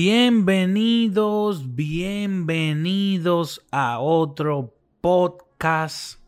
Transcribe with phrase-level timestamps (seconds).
[0.00, 6.20] Bienvenidos, bienvenidos a otro podcast.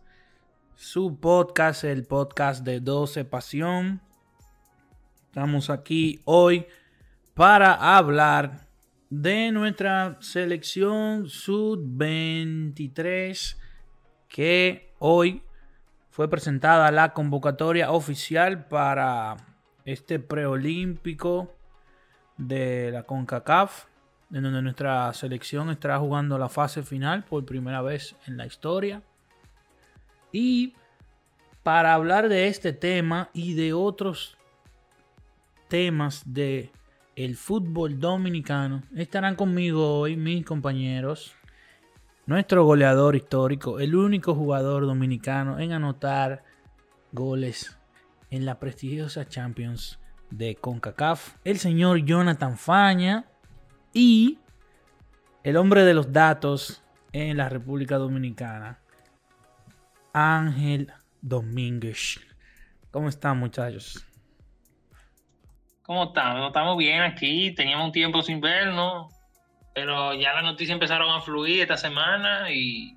[0.75, 4.01] Su podcast, el podcast de 12 Pasión.
[5.27, 6.67] Estamos aquí hoy
[7.35, 8.67] para hablar
[9.09, 13.57] de nuestra selección sub-23
[14.27, 15.45] que hoy
[16.11, 19.37] fue presentada la convocatoria oficial para
[19.85, 21.55] este preolímpico
[22.41, 23.85] de la CONCACAF,
[24.33, 29.03] en donde nuestra selección estará jugando la fase final por primera vez en la historia.
[30.33, 30.75] Y
[31.63, 34.37] para hablar de este tema y de otros
[35.69, 36.73] temas de
[37.15, 41.35] el fútbol dominicano, estarán conmigo hoy mis compañeros,
[42.25, 46.45] nuestro goleador histórico, el único jugador dominicano en anotar
[47.13, 47.77] goles
[48.31, 50.00] en la prestigiosa Champions
[50.31, 53.25] de CONCACAF, el señor Jonathan Faña
[53.93, 54.39] y
[55.43, 58.79] el hombre de los datos en la República Dominicana,
[60.13, 62.21] Ángel Domínguez.
[62.91, 64.07] ¿Cómo están muchachos?
[65.83, 66.49] ¿Cómo estamos?
[66.49, 69.13] Estamos bien aquí, teníamos un tiempo sin vernos,
[69.75, 72.97] pero ya las noticias empezaron a fluir esta semana y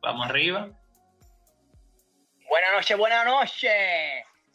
[0.00, 0.70] vamos arriba.
[2.48, 3.72] Buenas noches, buenas noches.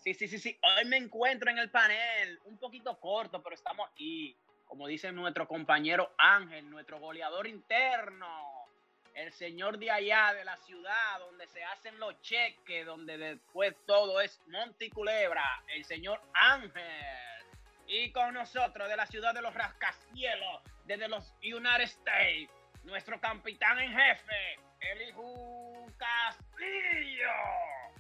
[0.02, 0.60] Sí, sí, sí, sí.
[0.64, 4.36] Hoy me encuentro en el panel, un poquito corto, pero estamos aquí.
[4.66, 8.66] Como dice nuestro compañero Ángel, nuestro goleador interno,
[9.14, 14.22] el señor de allá de la ciudad, donde se hacen los cheques, donde después todo
[14.22, 17.46] es Monticulebra, el señor Ángel.
[17.86, 22.50] Y con nosotros de la ciudad de los rascacielos, desde los United States,
[22.86, 27.91] nuestro capitán en jefe, Elihu Castillo.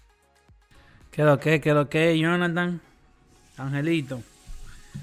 [1.11, 2.79] ¿Qué lo que, qué lo que, Jonathan?
[3.57, 4.23] Angelito,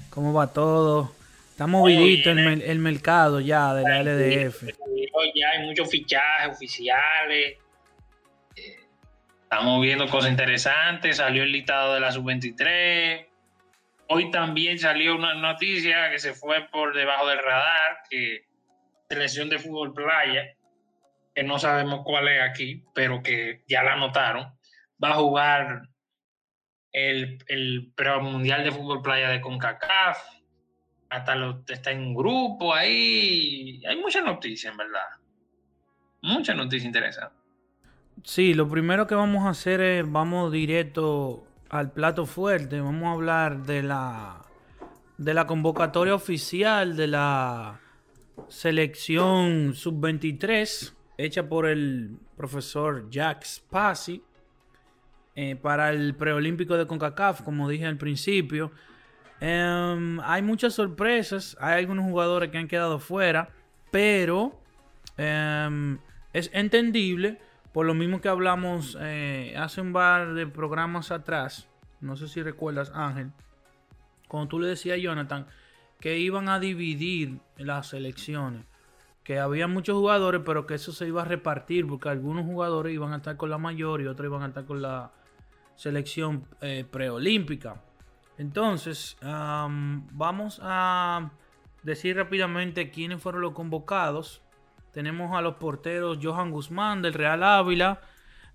[0.09, 1.13] ¿cómo va todo?
[1.51, 4.63] Está movidito el, el, mercado ya de la LDF.
[5.35, 7.57] Ya hay muchos fichajes oficiales.
[9.43, 11.17] Estamos viendo cosas interesantes.
[11.17, 13.27] Salió el listado de la sub-23.
[14.07, 18.45] Hoy también salió una noticia que se fue por debajo del radar, que
[19.07, 20.55] selección de fútbol playa,
[21.35, 24.51] que no sabemos cuál es aquí, pero que ya la anotaron,
[25.03, 25.89] va a jugar
[26.99, 30.17] el, el Mundial de Fútbol Playa de CONCACAF,
[31.09, 33.81] hasta lo, está en grupo ahí.
[33.87, 35.07] Hay muchas noticias, en verdad.
[36.21, 37.37] Muchas noticias interesantes.
[38.23, 42.81] Sí, lo primero que vamos a hacer es, vamos directo al plato fuerte.
[42.81, 44.41] Vamos a hablar de la,
[45.17, 47.79] de la convocatoria oficial de la
[48.49, 54.23] selección sub-23 hecha por el profesor Jack Spassi
[55.41, 58.73] eh, para el preolímpico de CONCACAF, como dije al principio.
[59.39, 63.47] Em, hay muchas sorpresas, hay algunos jugadores que han quedado fuera,
[63.89, 64.59] pero
[65.15, 65.97] em,
[66.33, 67.39] es entendible,
[67.71, 71.69] por lo mismo que hablamos eh, hace un par de programas atrás,
[72.01, 73.31] no sé si recuerdas Ángel,
[74.27, 75.47] cuando tú le decías a Jonathan
[76.01, 78.65] que iban a dividir las selecciones,
[79.23, 83.13] que había muchos jugadores, pero que eso se iba a repartir, porque algunos jugadores iban
[83.13, 85.13] a estar con la mayor y otros iban a estar con la
[85.79, 87.81] selección eh, preolímpica.
[88.37, 91.31] Entonces, vamos a
[91.83, 94.41] decir rápidamente quiénes fueron los convocados.
[94.91, 98.01] Tenemos a los porteros Johan Guzmán del Real Ávila,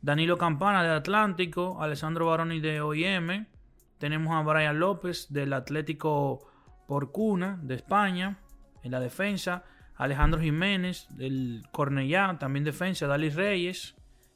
[0.03, 3.47] Danilo Campana del Atlántico, Alessandro Baroni de OIM.
[3.97, 6.47] Tenemos a Brian López del Atlético
[6.87, 8.39] Porcuna de España
[8.83, 9.65] en la defensa.
[9.97, 13.07] Alejandro Jiménez del Cornellá, también defensa.
[13.07, 13.95] Dali Reyes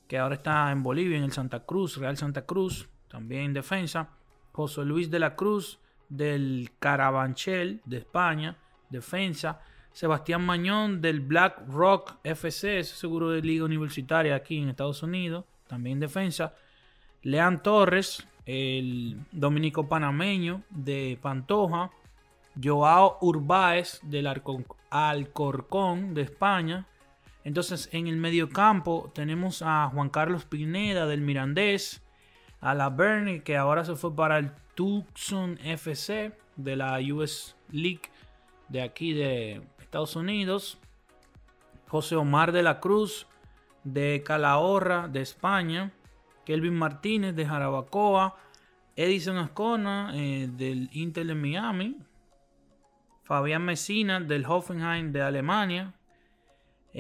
[0.09, 4.09] que ahora está en Bolivia, en el Santa Cruz, Real Santa Cruz, también en defensa.
[4.53, 5.79] José Luis de la Cruz
[6.09, 8.57] del Carabanchel de España,
[8.91, 9.61] defensa.
[9.93, 16.01] Sebastián Mañón del Black Rock FC, seguro de liga universitaria aquí en Estados Unidos, también
[16.01, 16.55] defensa.
[17.23, 21.91] Leán Torres, el dominico panameño de Pantoja.
[22.61, 24.27] Joao Urbáez del
[24.91, 26.87] Alcorcón de España,
[27.49, 32.03] entonces, en el mediocampo tenemos a Juan Carlos Pineda del Mirandés,
[32.61, 38.03] a la Bernie, que ahora se fue para el Tucson FC de la US League
[38.69, 40.77] de aquí de Estados Unidos.
[41.87, 43.27] José Omar de la Cruz
[43.83, 45.91] de Calahorra de España.
[46.45, 48.37] Kelvin Martínez de Jarabacoa.
[48.95, 51.97] Edison Ascona eh, del Inter de Miami.
[53.23, 55.95] Fabián Mesina del Hoffenheim de Alemania.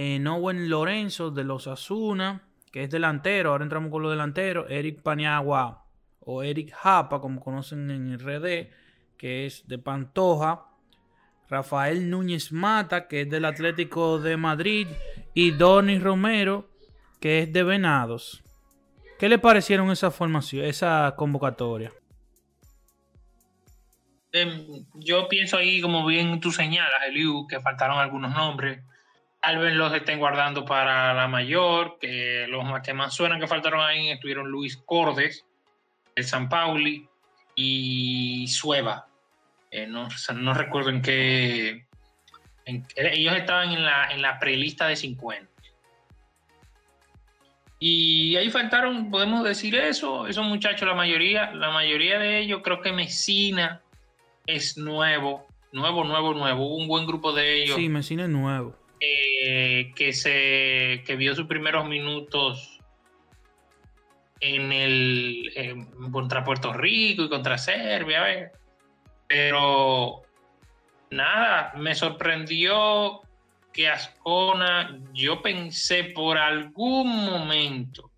[0.00, 3.50] Eh, Lorenzo de los Asuna, que es delantero.
[3.50, 4.70] Ahora entramos con los delanteros.
[4.70, 5.86] Eric Paniagua
[6.20, 8.70] o Eric Japa, como conocen en RD,
[9.16, 10.66] que es de Pantoja.
[11.48, 14.86] Rafael Núñez Mata, que es del Atlético de Madrid,
[15.34, 16.70] y Donny Romero,
[17.20, 18.44] que es de Venados.
[19.18, 21.90] ¿Qué le parecieron esa formación, esa convocatoria?
[24.30, 24.64] Em,
[24.94, 28.84] yo pienso ahí, como bien tú señalas, Eliu, que faltaron algunos nombres.
[29.40, 34.10] Tal los estén guardando para la mayor, que los que más suenan que faltaron ahí
[34.10, 35.46] estuvieron Luis Cordes,
[36.14, 37.08] el San Pauli
[37.54, 39.06] y Sueva.
[39.70, 41.86] Eh, no, no, recuerdo en qué.
[42.64, 45.48] ellos estaban en la, en la prelista de 50.
[47.80, 52.80] Y ahí faltaron, podemos decir eso, esos muchachos, la mayoría, la mayoría de ellos, creo
[52.80, 53.82] que Mesina
[54.46, 56.74] es nuevo, nuevo, nuevo, nuevo.
[56.74, 57.76] Un buen grupo de ellos.
[57.76, 58.74] Sí, Mesina es nuevo.
[59.00, 62.80] Eh, que se que vio sus primeros minutos
[64.40, 68.50] en el contra Puerto Rico y contra Serbia.
[69.28, 70.22] Pero
[71.10, 73.20] nada, me sorprendió
[73.72, 78.10] que Ascona, yo pensé por algún momento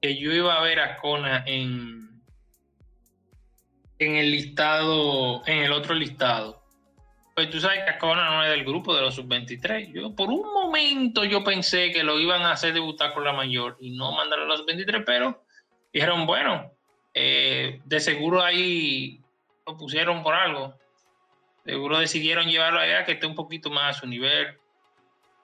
[0.00, 2.22] que yo iba a ver a Ascona en,
[3.98, 6.59] en el listado, en el otro listado.
[7.40, 9.94] Pues tú sabes que Ascona no es del grupo de los sub-23.
[9.94, 13.78] Yo por un momento yo pensé que lo iban a hacer debutar con la mayor
[13.80, 15.42] y no mandar a los sub-23, pero
[15.90, 16.70] dijeron, bueno,
[17.14, 19.22] eh, de seguro ahí
[19.66, 20.74] lo pusieron por algo.
[21.64, 24.58] Seguro decidieron llevarlo allá que esté un poquito más a su nivel.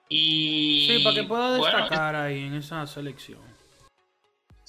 [0.07, 3.41] Y, sí, para que pueda destacar ahí en esa selección.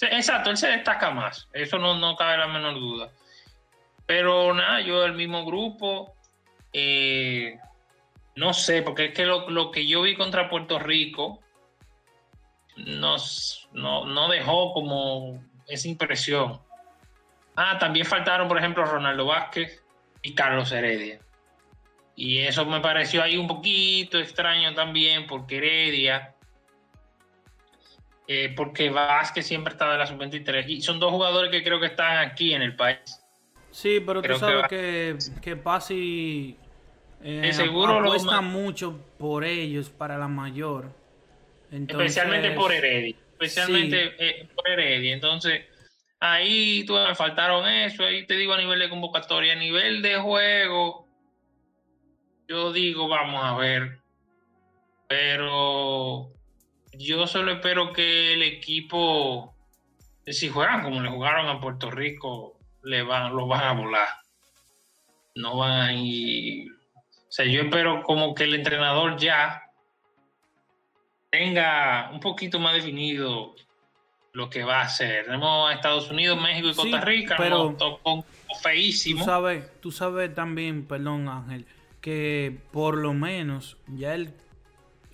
[0.00, 1.46] Exacto, él se destaca más.
[1.52, 3.10] Eso no, no cabe la menor duda.
[4.06, 6.14] Pero nada, yo del mismo grupo.
[6.72, 7.58] Eh,
[8.36, 11.40] no sé, porque es que lo, que yo vi contra Puerto Rico
[12.76, 13.16] no,
[13.72, 16.60] no dejó como esa impresión.
[17.56, 19.82] Ah, también faltaron, por ejemplo, Ronaldo Vázquez
[20.22, 21.18] y Carlos Heredia.
[22.14, 26.34] Y eso me pareció ahí un poquito extraño también, porque Heredia,
[28.26, 30.64] eh, porque Vázquez siempre estaba en la sub-23.
[30.68, 33.24] Y son dos jugadores que creo que están aquí en el país.
[33.70, 36.56] Sí, pero tú sabes que, que, Pasi
[37.22, 40.90] eh, seguro apuesta mucho por ellos para la mayor.
[41.70, 43.14] Especialmente por Heredia.
[43.32, 45.14] Especialmente eh, por Heredia.
[45.14, 45.62] Entonces
[46.20, 50.16] Ahí tú, me faltaron eso, ahí te digo a nivel de convocatoria, a nivel de
[50.16, 51.06] juego,
[52.48, 54.00] yo digo, vamos a ver.
[55.08, 56.32] Pero
[56.92, 59.54] yo solo espero que el equipo,
[60.26, 64.08] si juegan como le jugaron a Puerto Rico, le van, lo van a volar.
[65.34, 66.70] No van a ir.
[66.72, 69.62] O sea, yo espero como que el entrenador ya
[71.30, 73.54] tenga un poquito más definido
[74.32, 75.26] lo que va a hacer.
[75.26, 78.24] Tenemos a Estados Unidos, México y Costa Rica, pero tocó
[78.62, 79.20] feísimo.
[79.20, 81.66] Tú sabes, tú sabes también, perdón Ángel,
[82.00, 84.34] que por lo menos ya él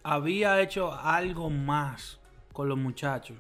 [0.03, 2.21] había hecho algo más
[2.53, 3.38] con los muchachos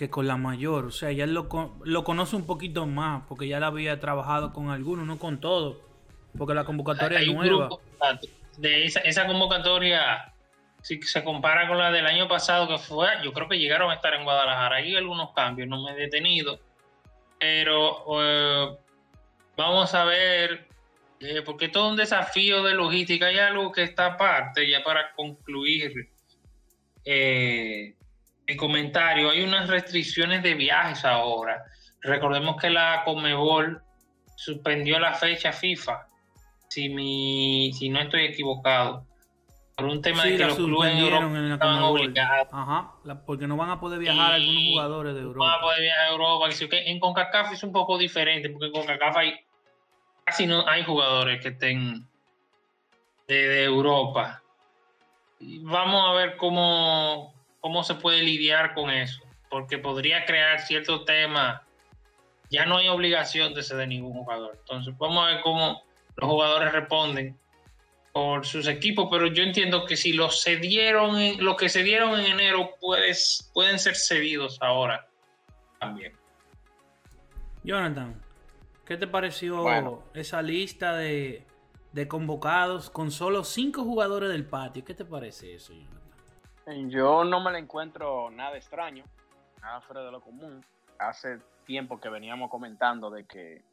[0.00, 0.86] que con la mayor.
[0.86, 1.46] O sea, ya lo,
[1.84, 5.76] lo conoce un poquito más porque ya la había trabajado con algunos, no con todos.
[6.38, 7.68] Porque la convocatoria es nueva.
[8.56, 10.32] de esa, esa convocatoria
[10.80, 13.94] si se compara con la del año pasado que fue, yo creo que llegaron a
[13.96, 14.76] estar en Guadalajara.
[14.76, 16.58] Hay algunos cambios, no me he detenido.
[17.38, 18.78] Pero eh,
[19.54, 20.66] vamos a ver,
[21.20, 23.26] eh, porque todo un desafío de logística.
[23.26, 26.08] Hay algo que está aparte, ya para concluir
[27.04, 27.96] eh,
[28.50, 29.30] mi comentario.
[29.30, 31.64] Hay unas restricciones de viajes ahora.
[32.02, 33.80] Recordemos que la Comebol
[34.34, 36.08] suspendió la fecha FIFA,
[36.68, 39.06] si, mi, si no estoy equivocado
[39.76, 42.48] por un tema de que los clubes en Europa estaban obligados.
[42.52, 42.92] Ajá,
[43.24, 45.38] porque no van a poder viajar algunos jugadores de Europa.
[45.38, 46.48] No van a poder viajar a Europa.
[46.72, 49.34] En CONCACAF es un poco diferente, porque en CONCACAF hay,
[50.24, 52.06] casi no hay jugadores que estén
[53.28, 54.42] de, Europa.
[55.38, 61.66] vamos a ver cómo, cómo se puede lidiar con eso, porque podría crear cierto tema.
[62.50, 64.56] Ya no hay obligación de ser de ningún jugador.
[64.58, 65.82] Entonces, vamos a ver cómo
[66.16, 67.38] los jugadores responden
[68.12, 72.18] por sus equipos, pero yo entiendo que si los cedieron, en, lo que se dieron
[72.18, 75.08] en enero puedes, pueden ser cedidos ahora
[75.78, 76.12] también.
[77.62, 78.20] Jonathan,
[78.84, 81.46] ¿qué te pareció esa lista de,
[81.92, 84.84] de, convocados con solo cinco jugadores del patio?
[84.84, 85.99] ¿Qué te parece eso, Jonathan?
[86.88, 89.04] Yo no me la encuentro nada extraño,
[89.60, 90.64] nada fuera de lo común.
[90.98, 93.64] Hace tiempo que veníamos comentando de que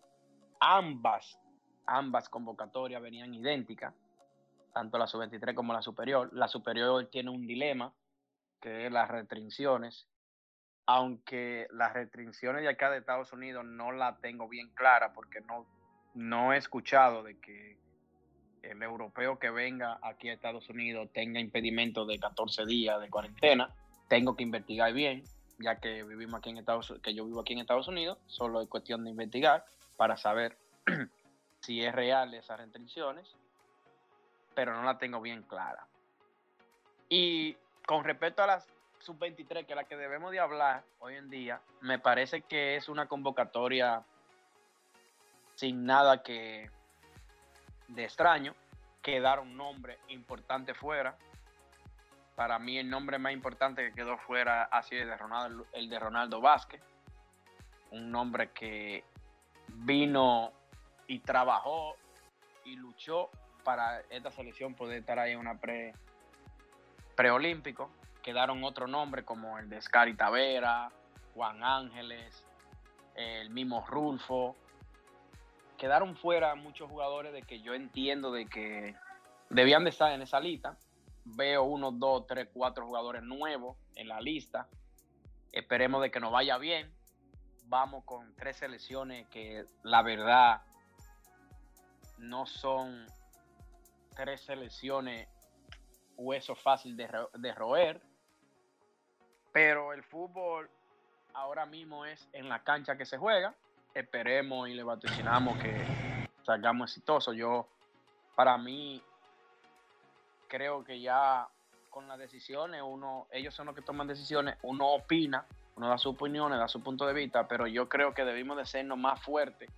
[0.60, 1.40] ambas,
[1.86, 3.94] ambas convocatorias venían idénticas
[4.78, 6.30] tanto la sub-23 como la superior.
[6.34, 7.92] La superior tiene un dilema,
[8.62, 10.08] que es las restricciones,
[10.86, 15.66] aunque las restricciones de acá de Estados Unidos no la tengo bien clara porque no,
[16.14, 17.80] no he escuchado de que
[18.62, 23.74] el europeo que venga aquí a Estados Unidos tenga impedimento de 14 días de cuarentena.
[24.08, 25.24] Tengo que investigar bien,
[25.60, 28.70] ya que vivimos aquí en Estados que yo vivo aquí en Estados Unidos, solo es
[28.70, 30.58] cuestión de investigar para saber
[31.62, 33.36] si es real esas restricciones,
[34.56, 35.88] pero no la tengo bien clara.
[37.10, 38.68] Y con respecto a las
[39.00, 42.90] sub-23, que es la que debemos de hablar hoy en día, me parece que es
[42.90, 44.04] una convocatoria
[45.56, 46.70] sin nada que
[47.88, 48.56] de extraño.
[49.02, 51.18] Quedaron nombre importante fuera.
[52.36, 55.90] Para mí el nombre más importante que quedó fuera ha sido el de Ronaldo, el
[55.90, 56.82] de Ronaldo Vázquez.
[57.92, 59.04] Un nombre que
[59.68, 60.52] vino
[61.08, 61.96] y trabajó
[62.66, 63.30] y luchó
[63.64, 65.94] para esta selección poder estar ahí en una pre
[67.16, 67.90] preolímpico.
[68.22, 70.92] Quedaron otro nombre como el de Scary Tavera,
[71.34, 72.46] Juan Ángeles,
[73.16, 74.56] el mismo Rulfo.
[75.78, 78.96] Quedaron fuera muchos jugadores de que yo entiendo de que
[79.50, 80.78] debían de estar en esa lista.
[81.24, 84.68] Veo uno, dos, tres, cuatro jugadores nuevos en la lista.
[85.52, 86.92] Esperemos de que nos vaya bien.
[87.66, 90.62] Vamos con tres selecciones que la verdad
[92.18, 93.06] no son
[94.16, 95.28] tres selecciones
[96.16, 98.02] hueso fácil de roer.
[99.52, 100.70] Pero el fútbol
[101.34, 103.56] ahora mismo es en la cancha que se juega.
[103.98, 105.76] Esperemos y le vaticinamos que
[106.44, 107.36] salgamos exitosos.
[107.36, 107.68] Yo,
[108.36, 109.02] para mí,
[110.48, 111.48] creo que ya
[111.90, 116.14] con las decisiones, uno, ellos son los que toman decisiones, uno opina, uno da sus
[116.14, 119.72] opiniones, da su punto de vista, pero yo creo que debimos de sernos más fuertes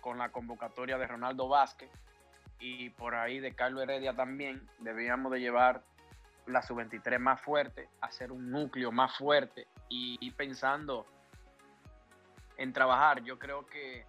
[0.00, 1.88] con la convocatoria de Ronaldo Vázquez
[2.58, 5.82] y por ahí de Carlos Heredia también, debíamos de llevar
[6.46, 11.06] la sub-23 más fuerte, hacer un núcleo más fuerte y, pensando
[12.62, 13.22] en trabajar.
[13.24, 14.04] Yo creo que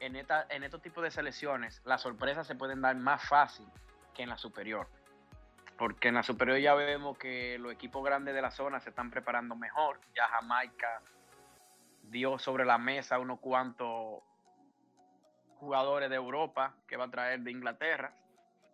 [0.00, 3.66] en, esta, en estos tipos de selecciones las sorpresas se pueden dar más fácil
[4.14, 4.88] que en la superior.
[5.76, 9.10] Porque en la superior ya vemos que los equipos grandes de la zona se están
[9.10, 10.00] preparando mejor.
[10.14, 11.02] Ya Jamaica
[12.02, 14.22] dio sobre la mesa unos cuantos
[15.56, 18.14] jugadores de Europa que va a traer de Inglaterra.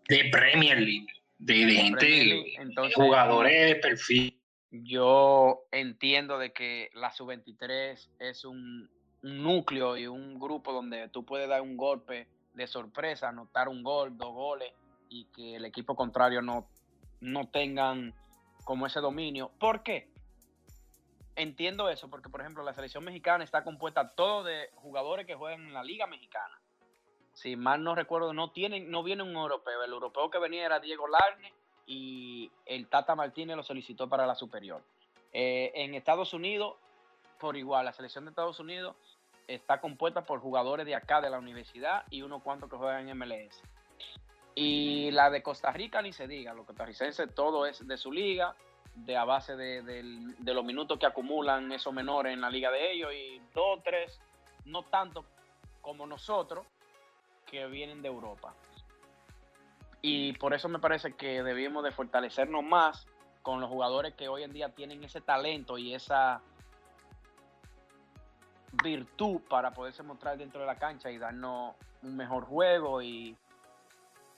[0.08, 1.06] De Premier League,
[1.38, 4.39] de, gente, jugadores de perfil.
[4.70, 8.88] Yo entiendo de que la sub-23 es un,
[9.22, 14.16] núcleo y un grupo donde tú puedes dar un golpe de sorpresa, anotar un gol,
[14.16, 14.72] dos goles
[15.08, 16.66] y que el equipo contrario no,
[17.20, 18.14] no tengan
[18.64, 19.50] como ese dominio.
[19.58, 20.10] ¿Por qué?
[21.36, 25.66] Entiendo eso, porque por ejemplo la selección mexicana está compuesta todo de jugadores que juegan
[25.66, 26.60] en la Liga Mexicana
[27.32, 29.82] si mal no recuerdo, no tienen, no viene un europeo.
[29.82, 31.54] El europeo que venía era Diego Larne
[31.90, 34.80] y el Tata Martínez lo solicitó para la superior.
[35.32, 36.76] Eh, en Estados Unidos,
[37.40, 38.94] por igual, la selección de Estados Unidos
[39.48, 43.18] está compuesta por jugadores de acá de la universidad y unos cuantos que juegan en
[43.18, 43.60] MLS.
[44.54, 48.54] Y la de Costa Rica ni se diga, los costarricenses todo es de su liga,
[48.94, 52.92] de a base de, de los minutos que acumulan esos menores en la liga de
[52.92, 54.20] ellos y dos, tres,
[54.64, 55.24] no tanto
[55.80, 56.64] como nosotros,
[57.46, 58.54] que vienen de Europa.
[60.02, 63.06] Y por eso me parece que debemos de fortalecernos más
[63.42, 66.42] con los jugadores que hoy en día tienen ese talento y esa
[68.82, 73.36] virtud para poderse mostrar dentro de la cancha y darnos un mejor juego y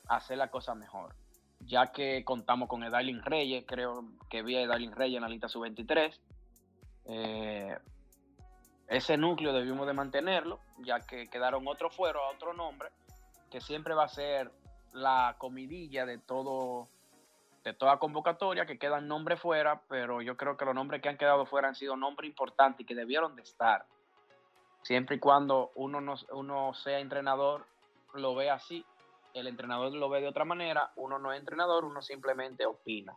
[0.08, 1.14] hacer la cosa mejor.
[1.60, 5.48] Ya que contamos con Edalin Reyes, creo que vi a Edalin Reyes en la lista
[5.48, 6.18] sub-23.
[7.04, 7.78] Eh,
[8.88, 12.90] ese núcleo debimos de mantenerlo, ya que quedaron otros fuera, otro nombre,
[13.50, 14.50] que siempre va a ser
[14.92, 16.88] la comidilla de todo
[17.64, 21.16] de toda convocatoria que quedan nombres fuera, pero yo creo que los nombres que han
[21.16, 23.86] quedado fuera han sido nombres importantes y que debieron de estar.
[24.82, 27.64] Siempre y cuando uno, no, uno sea entrenador,
[28.14, 28.84] lo ve así,
[29.32, 33.16] el entrenador lo ve de otra manera, uno no es entrenador, uno simplemente opina.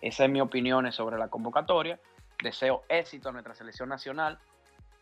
[0.00, 2.00] Esa es mi opinión sobre la convocatoria.
[2.42, 4.38] Deseo éxito a nuestra selección nacional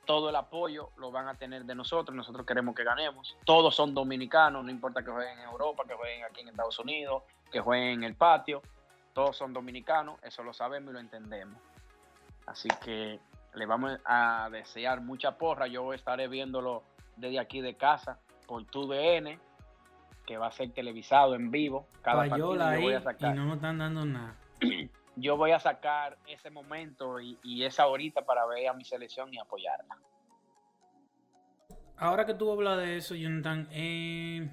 [0.04, 3.36] todo el apoyo lo van a tener de nosotros, nosotros queremos que ganemos.
[3.44, 7.22] Todos son dominicanos, no importa que jueguen en Europa, que jueguen aquí en Estados Unidos,
[7.50, 8.62] que jueguen en el patio,
[9.12, 11.60] todos son dominicanos, eso lo sabemos y lo entendemos.
[12.46, 13.20] Así que
[13.54, 16.82] le vamos a desear mucha porra, yo estaré viéndolo
[17.16, 19.38] desde aquí de casa por TUDN,
[20.26, 21.86] que va a ser televisado en vivo.
[22.02, 23.34] Cada partido voy a sacar.
[23.34, 24.36] Y no nos están dando nada.
[25.16, 29.38] yo voy a sacar ese momento y, esa horita para ver a mi selección y
[29.38, 29.98] apoyarla.
[31.96, 34.50] Ahora que tú hablas de eso, Jonathan, eh,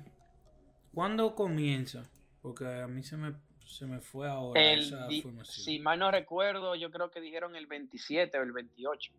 [0.94, 2.10] ¿cuándo comienza?
[2.41, 3.34] Porque a mí se me,
[3.65, 5.65] se me fue ahora esa información.
[5.65, 9.12] Si mal no recuerdo, yo creo que dijeron el 27 o el 28.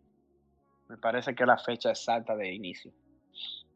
[0.87, 2.93] Me parece que es la fecha exacta de inicio.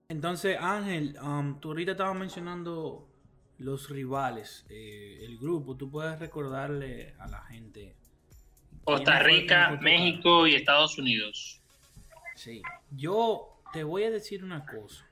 [0.09, 3.06] Entonces, Ángel, um, tú ahorita estabas mencionando
[3.59, 7.95] los rivales, eh, el grupo, tú puedes recordarle a la gente.
[8.83, 11.61] Costa Rica, México y Estados Unidos.
[12.35, 12.61] Sí,
[12.91, 15.05] yo te voy a decir una cosa.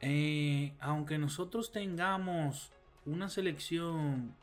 [0.00, 2.70] Eh, aunque nosotros tengamos
[3.06, 4.34] una selección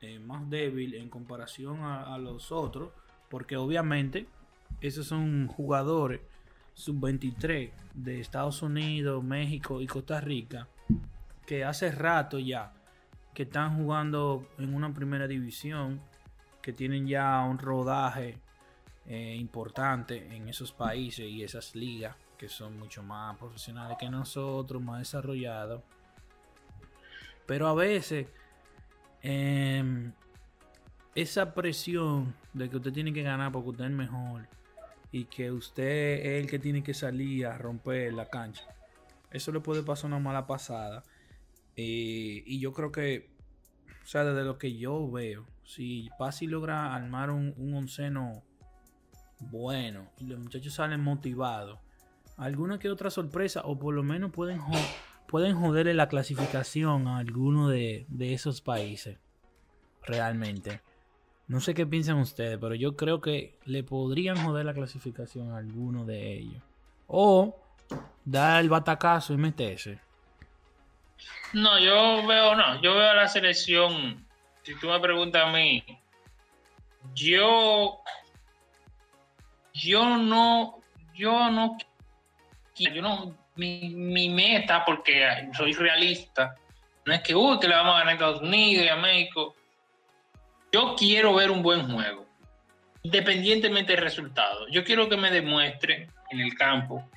[0.00, 2.90] eh, más débil en comparación a, los otros,
[3.28, 4.26] porque obviamente
[4.80, 6.20] esos son jugadores
[6.74, 10.68] sub-23 de Estados Unidos, México y Costa Rica,
[11.48, 12.74] que hace rato ya
[13.32, 16.02] que están jugando en una primera división,
[16.60, 18.38] que tienen ya un rodaje
[19.06, 24.82] eh, importante en esos países y esas ligas que son mucho más profesionales que nosotros,
[24.82, 25.82] más desarrollados.
[27.46, 28.26] Pero a veces
[29.22, 30.12] em,
[31.14, 34.46] esa presión de que usted tiene que ganar porque usted es mejor
[35.10, 38.66] y que usted es el que tiene que salir a romper la cancha.
[39.30, 41.02] Eso le puede pasar una mala pasada.
[41.80, 43.30] Eh, y yo creo que,
[44.02, 48.42] o sea, desde lo que yo veo, si Pasi logra armar un, un onceno
[49.38, 51.78] bueno y los muchachos salen motivados,
[52.36, 54.60] alguna que otra sorpresa o por lo menos pueden,
[55.28, 59.18] pueden joderle la clasificación a alguno de, esos países.
[60.02, 60.80] Realmente.
[61.46, 65.58] No sé qué piensan ustedes, pero yo creo que le podrían joder la clasificación a
[65.58, 66.62] alguno de ellos.
[67.06, 67.56] O
[68.24, 70.00] dar el batacazo y meterse.
[71.52, 74.26] No, yo veo, no, yo veo a la selección.
[74.62, 75.82] Si tú me preguntas a mí,
[77.14, 78.00] yo,
[79.72, 80.80] yo no,
[81.14, 81.78] yo no,
[82.76, 86.54] yo no, mi, mi meta, porque soy realista,
[87.06, 89.54] no es que, uy, que le vamos a ganar a Estados Unidos y a México
[90.70, 92.26] yo quiero ver un buen juego,
[93.02, 94.66] independientemente del resultado.
[94.68, 97.08] Yo quiero que me demuestre en el campo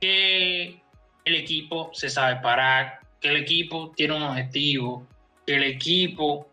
[0.00, 0.82] que
[1.24, 5.06] el equipo se sabe parar, que el equipo tiene un objetivo,
[5.46, 6.50] que el equipo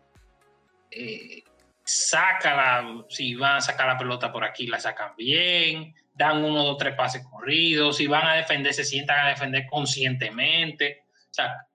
[0.90, 1.42] eh,
[1.84, 6.62] saca la, si van a sacar la pelota por aquí, la sacan bien, dan uno,
[6.62, 11.02] dos, tres pases corridos, si van a defender, se sientan a defender conscientemente.
[11.10, 11.66] O sea,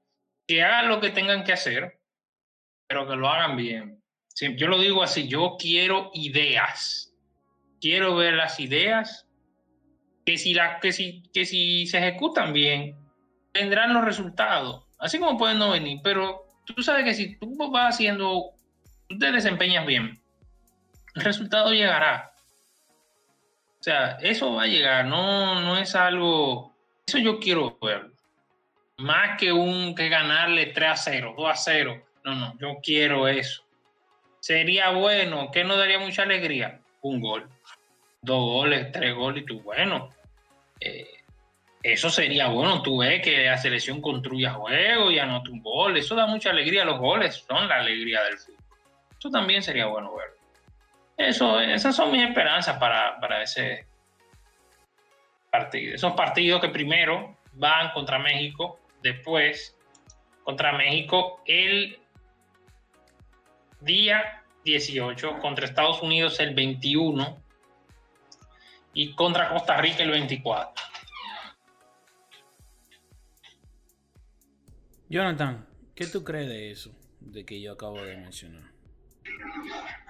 [0.48, 2.00] que hagan lo que tengan que hacer,
[2.88, 4.02] pero que lo hagan bien
[4.58, 7.14] yo lo digo así, yo quiero ideas.
[7.80, 9.28] Quiero ver las ideas
[10.26, 12.98] que si, la, que si, que si se ejecutan bien,
[13.54, 14.85] tendrán los resultados.
[14.98, 18.52] Así como pueden no venir, pero tú sabes que si tú vas haciendo,
[19.08, 20.20] tú te desempeñas bien,
[21.16, 22.34] el resultado llegará.
[23.80, 26.74] O sea, eso va a llegar, no, no es algo,
[27.06, 28.12] eso yo quiero ver.
[28.98, 32.04] Más que un que ganarle 3 a 0, 2 a 0.
[32.24, 33.66] No, no, yo quiero eso
[34.46, 36.80] sería bueno, que nos daría mucha alegría?
[37.02, 37.50] Un gol,
[38.22, 40.12] dos goles, tres goles, y tú, bueno,
[40.80, 41.15] eh,
[41.86, 42.82] eso sería bueno.
[42.82, 46.84] Tú ves que la selección construya juego y anota un gol, eso da mucha alegría.
[46.84, 48.64] Los goles son la alegría del fútbol.
[49.20, 50.36] Eso también sería bueno ver.
[51.16, 53.86] Eso, esas son mis esperanzas para, para ese
[55.52, 55.94] partido.
[55.94, 59.78] Esos partidos que primero van contra México, después
[60.44, 62.00] contra México el
[63.82, 67.38] día 18, contra Estados Unidos el 21
[68.96, 70.95] y contra Costa Rica el 24.
[75.10, 75.66] Jonathan,
[75.96, 76.92] ¿qué tú crees de eso?
[77.20, 78.72] De que yo acabo de mencionar.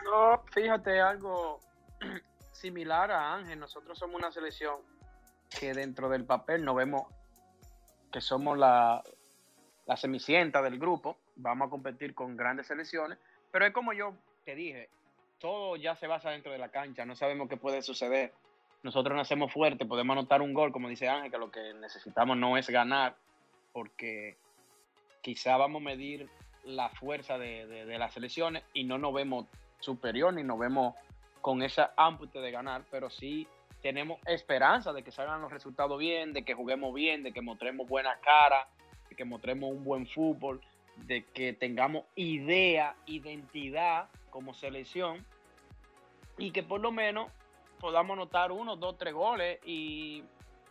[0.04, 1.60] No, fíjate, algo
[2.52, 3.60] similar a Ángel.
[3.60, 4.78] Nosotros somos una selección
[5.60, 7.04] que dentro del papel nos vemos
[8.12, 9.04] que somos la,
[9.86, 11.18] la semicienta del grupo.
[11.36, 13.18] Vamos a competir con grandes selecciones
[13.56, 14.90] pero es como yo te dije,
[15.40, 18.34] todo ya se basa dentro de la cancha, no sabemos qué puede suceder.
[18.84, 22.58] Nosotros nacemos fuertes, podemos anotar un gol, como dice Ángel, que lo que necesitamos no
[22.58, 23.16] es ganar,
[23.72, 24.36] porque
[25.26, 26.30] quizá vamos a medir
[26.66, 29.48] la fuerza de, las selecciones y no nos vemos
[29.80, 30.94] superior ni nos vemos
[31.42, 33.48] con esa ámpute de ganar, pero sí
[33.82, 37.88] tenemos esperanza de que salgan los resultados bien, de que juguemos bien, de que mostremos
[37.88, 38.68] buena cara,
[39.10, 40.62] de que mostremos un buen fútbol
[41.08, 45.26] de que tengamos idea, identidad como selección
[46.38, 47.32] y que por lo menos
[47.80, 50.24] podamos anotar uno, dos, tres goles y,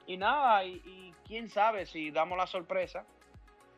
[0.06, 3.04] nada, y, quién sabe si damos la sorpresa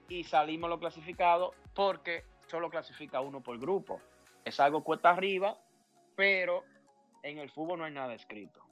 [0.08, 4.00] y salimos los clasificados porque solo clasifica uno por grupo.
[4.44, 5.58] Es algo cuesta arriba,
[6.14, 6.64] pero
[7.22, 8.66] en el fútbol no hay nada escrito.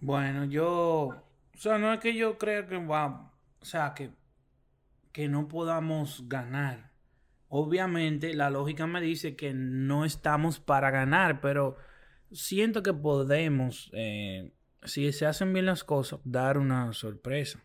[0.00, 4.10] Bueno, yo, o sea, no es que yo crea que va, o sea, que,
[5.12, 6.90] que no podamos ganar.
[7.48, 11.76] Obviamente la lógica me dice que no estamos para ganar, pero
[12.32, 14.52] siento que podemos, eh,
[14.84, 17.62] si se hacen bien las cosas, dar una sorpresa.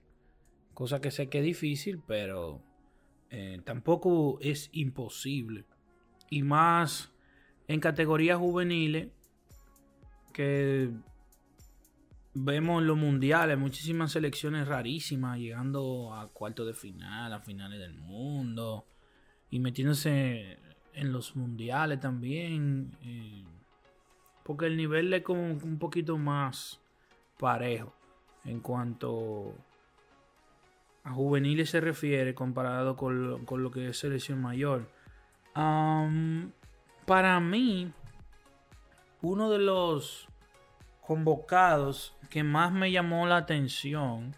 [0.74, 2.62] Cosa que sé que es difícil, pero
[3.30, 5.66] eh, tampoco es imposible.
[6.30, 7.14] Y más
[7.68, 9.10] en categorías juveniles
[10.34, 10.92] que
[12.34, 18.86] vemos los mundiales muchísimas selecciones rarísimas llegando a cuartos de final, a finales del mundo
[19.50, 20.60] y metiéndose
[20.94, 22.98] en los mundiales también.
[23.02, 23.46] Eh,
[24.44, 26.82] porque el nivel es como un poquito más
[27.38, 27.94] parejo
[28.44, 29.54] en cuanto
[31.04, 34.90] a juveniles se refiere comparado con lo, que es selección mayor.
[35.54, 37.92] para mí,
[39.22, 40.28] uno de los
[41.06, 44.36] convocados que más me llamó la atención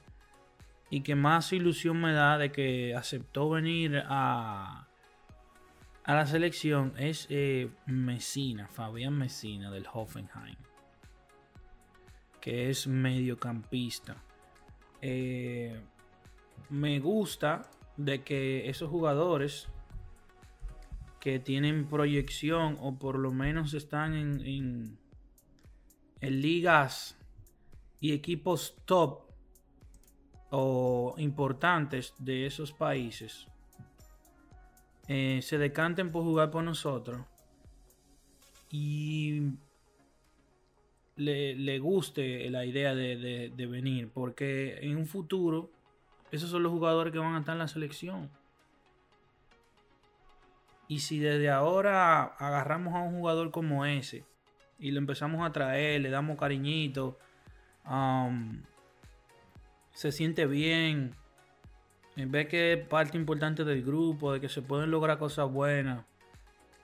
[0.89, 4.87] y que más ilusión me da de que aceptó venir a,
[6.03, 10.55] a la selección es eh, Messina, Fabián Messina del Hoffenheim,
[12.41, 14.23] que es mediocampista.
[15.01, 15.79] Eh,
[16.69, 19.67] me gusta de que esos jugadores
[21.19, 24.97] que tienen proyección o por lo menos están en,
[26.21, 27.17] en, ligas
[27.99, 29.23] y equipos top
[30.51, 33.47] o importantes de esos países
[35.07, 37.21] eh, se decanten por jugar por nosotros
[38.69, 39.41] y
[41.17, 45.69] le, guste la idea de, de venir porque en un futuro
[46.31, 48.29] esos son los jugadores que van a estar en la selección.
[50.87, 54.23] Y si desde ahora agarramos a un jugador como ese
[54.79, 57.17] y lo empezamos a traer, le damos cariñito,
[57.89, 58.61] um,
[59.91, 61.13] se siente bien,
[62.15, 66.05] ve que es parte importante del grupo, de que se pueden lograr cosas buenas.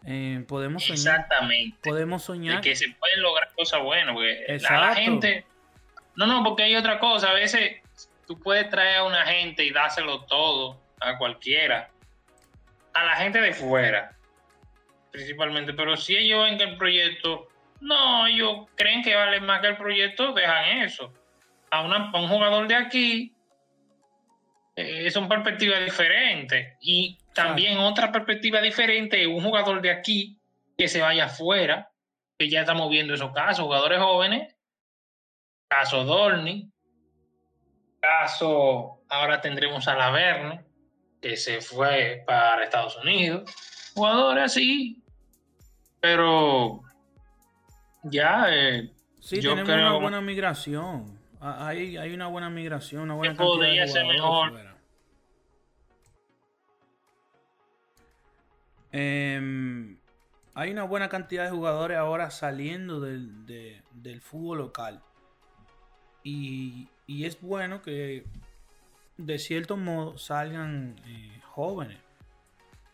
[0.06, 0.98] Eh, podemos soñar.
[0.98, 1.78] Exactamente.
[1.82, 2.58] Podemos soñar.
[2.58, 4.14] De que se pueden lograr cosas buenas.
[4.14, 5.46] Porque la gente.
[6.16, 7.30] No, no, porque hay otra cosa.
[7.30, 7.82] A veces
[8.28, 11.90] tú puedes traer a una gente y dárselo todo a cualquiera,
[12.94, 14.16] a la gente de fuera,
[15.12, 15.74] principalmente.
[15.74, 17.48] Pero si ellos ven que el proyecto,
[17.82, 21.14] no, ellos creen que vale más que el proyecto, dejan eso.
[21.72, 23.34] A, un jugador de aquí
[24.76, 26.78] eh, es una perspectiva diferente.
[26.82, 30.38] Y también otra perspectiva diferente un jugador de aquí
[30.78, 31.92] que se vaya afuera,
[32.38, 34.56] que ya estamos viendo esos casos, jugadores jóvenes,
[35.68, 36.72] caso Dorni,
[38.00, 40.66] caso, ahora tendremos a Laverne,
[41.22, 43.50] que se fue para Estados Unidos.
[43.96, 45.02] Jugadores así,
[46.02, 46.82] pero
[48.04, 48.48] ya.
[48.50, 48.92] Eh,
[49.22, 51.18] sí, tenemos una buena migración.
[51.40, 54.73] Hay, hay una buena migración, una buena podría ser mejor.
[58.94, 59.98] Em,
[60.54, 63.82] hay una buena cantidad de jugadores ahora saliendo del,
[64.22, 65.02] fútbol local.
[66.24, 68.24] Y, es bueno que
[69.18, 71.98] de cierto modo salgan eh, jóvenes,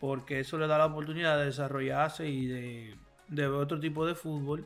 [0.00, 2.96] porque eso le da la oportunidad de desarrollarse y de,
[3.28, 4.64] ver otro tipo de fútbol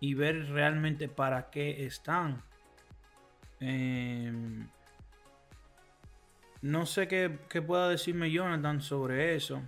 [0.00, 2.42] y ver realmente para qué están.
[3.60, 4.68] Em,
[6.62, 7.28] no sé qué,
[7.60, 9.62] pueda decirme Jonathan sobre eso,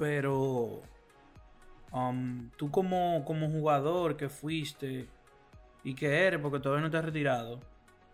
[0.00, 0.80] pero
[1.92, 5.08] um, tú como, como jugador que fuiste,
[5.84, 7.60] y que eres, porque todavía no te has retirado,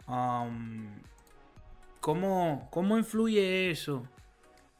[0.08, 0.88] um,
[2.00, 2.68] ¿cómo,
[2.98, 4.02] influye eso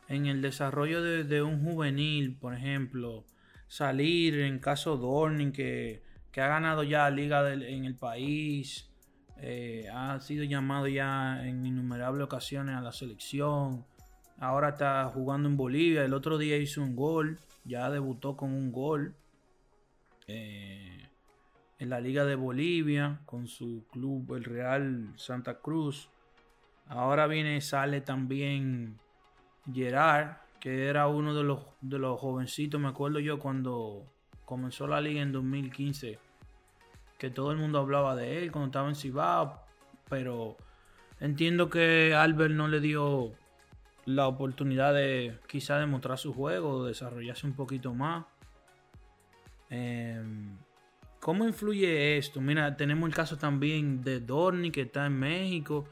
[0.09, 3.25] en el desarrollo de, un juvenil, por ejemplo?
[3.69, 8.91] Salir en caso Dorning, que, que ha ganado ya liga en el país,
[9.37, 13.87] eh, ha sido llamado ya en innumerables ocasiones a la selección,
[14.39, 18.73] ahora está jugando en Bolivia, el otro día hizo un gol, ya debutó con un
[18.73, 19.15] gol.
[20.29, 21.07] Eh,
[21.79, 26.09] en la Liga de Bolivia con su club, el Real Santa Cruz.
[26.89, 28.99] Ahora viene, sale también
[29.73, 34.05] Gerard, que era uno de los, de los jovencitos, me acuerdo yo cuando
[34.45, 36.19] comenzó la liga en 2015,
[37.19, 39.61] que todo el mundo hablaba de él cuando estaba en Cibao,
[40.09, 40.57] pero
[41.21, 43.33] entiendo que Albert no le dio
[44.07, 48.25] la oportunidad de quizá demostrar su juego, desarrollarse un poquito más.
[49.69, 50.23] Eh,
[51.21, 52.41] ¿Cómo influye esto?
[52.41, 55.85] Mira, tenemos el caso también de Dorni que está en México.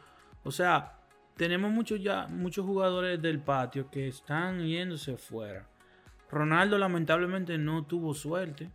[0.45, 1.01] O sea,
[1.37, 5.67] tenemos muchos ya muchos jugadores del patio que están yéndose fuera.
[6.31, 8.71] Ronaldo lamentablemente no tuvo suerte.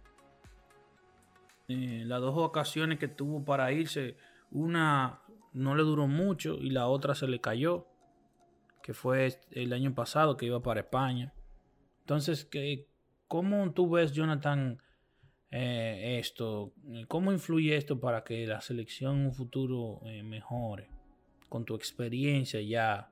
[1.69, 4.17] Eh, las dos ocasiones que tuvo para irse,
[4.52, 5.19] una
[5.54, 7.86] no le duró mucho y la otra se le cayó,
[8.82, 11.34] que fue el año pasado que iba para España.
[12.02, 12.50] Entonces,
[13.28, 14.82] ¿cómo tú ves, Jonathan?
[15.52, 16.74] Eh, esto?
[17.08, 20.89] ¿Cómo influye esto para que la selección en un futuro eh, mejore?
[21.50, 23.10] con tu experiencia ya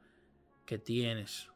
[0.66, 1.50] que tienes.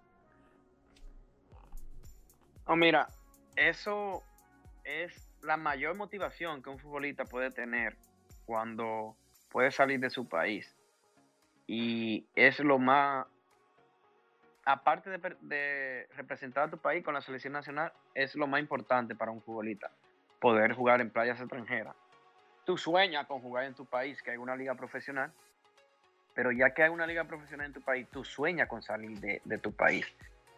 [2.66, 3.08] Oh, mira,
[3.56, 4.24] eso
[4.84, 7.98] es la mayor motivación que un futbolista puede tener
[8.46, 9.16] cuando
[9.50, 10.76] puede salir de su país.
[11.68, 13.28] Y es lo más,
[14.66, 19.32] aparte de, representar a tu país con la selección nacional, es lo más importante para
[19.32, 19.92] un futbolista,
[20.40, 21.96] poder jugar en playas extranjeras.
[22.66, 25.32] Tú sueñas con jugar en tu país, que hay una liga profesional,
[26.34, 29.42] pero ya que hay una liga profesional en tu país, tú sueñas con salir de,
[29.44, 30.06] de tu país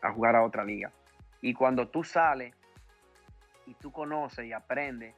[0.01, 0.91] a jugar a otra liga.
[1.41, 2.53] Y cuando tú sales
[3.65, 5.15] y tú conoces y aprendes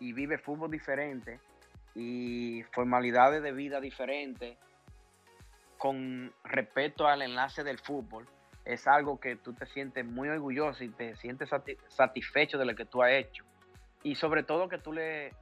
[0.00, 1.38] y vives fútbol diferente
[1.94, 4.56] y formalidades de vida diferentes
[5.82, 8.28] con respecto al enlace del fútbol,
[8.64, 11.50] es algo que tú te sientes muy orgulloso y te sientes
[11.88, 13.44] satisfecho de lo que tú has hecho.
[14.04, 15.32] Y sobre todo que tú le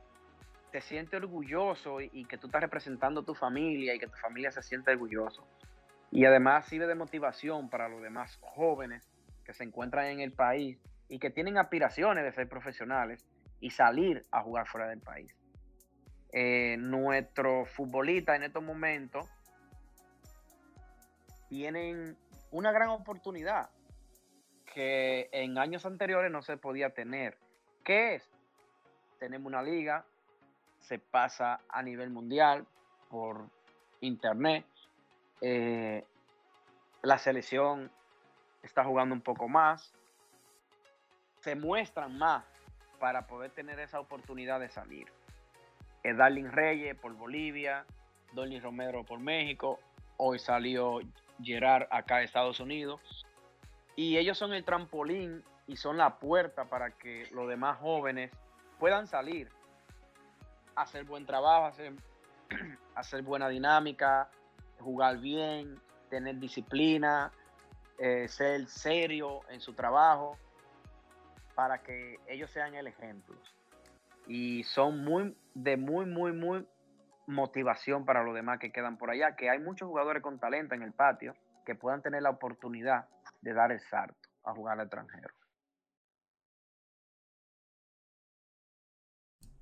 [0.73, 4.51] te sientes orgulloso y, que tú estás representando a tu familia y que tu familia
[4.51, 5.47] se siente orgulloso.
[6.11, 9.07] Y además sirve de motivación para los demás jóvenes
[9.45, 10.79] que se encuentran en el país
[11.11, 13.27] y que tienen aspiraciones de ser profesionales
[13.61, 15.37] y salir a jugar fuera del país.
[16.33, 19.29] Eh, nuestros futbolistas en estos momentos
[21.51, 22.17] tienen
[22.53, 23.71] una gran oportunidad
[24.73, 27.37] que en años anteriores no se podía tener.
[27.83, 28.31] ¿Qué es?
[29.19, 30.05] Tenemos una liga,
[30.79, 32.67] se pasa a nivel mundial
[33.11, 33.49] por
[34.01, 34.65] internet.
[35.41, 36.05] Eh,
[37.03, 37.91] la selección
[38.63, 39.93] está jugando un poco más,
[41.41, 42.45] se muestran más
[43.01, 45.09] para poder tener esa oportunidad de salir.
[46.05, 47.85] Es Darling Reyes por Bolivia,
[48.35, 49.81] Dolly Romero por México,
[50.17, 51.01] hoy salió
[51.43, 53.01] Gerard acá de Estados Unidos.
[53.97, 58.31] Y ellos son el trampolín y son la puerta para que los demás jóvenes
[58.79, 59.49] puedan salir,
[60.75, 61.73] hacer buen trabajo,
[62.95, 64.31] hacer, buena dinámica,
[64.81, 67.31] jugar bien, tener disciplina,
[67.99, 70.39] eh, ser serio en su trabajo
[71.55, 73.37] para que ellos sean el ejemplo.
[74.27, 76.67] Y son muy, de muy, muy, muy
[77.27, 80.83] motivación para los demás que quedan por allá, que hay muchos jugadores con talento en
[80.83, 83.09] el patio que puedan tener la oportunidad
[83.41, 85.35] de dar el salto a jugar al extranjero.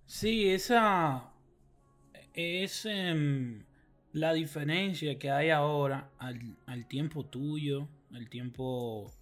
[0.07, 1.33] Sí, esa
[2.33, 3.65] es em,
[4.13, 9.13] la diferencia que hay ahora al, al tiempo tuyo, el tiempo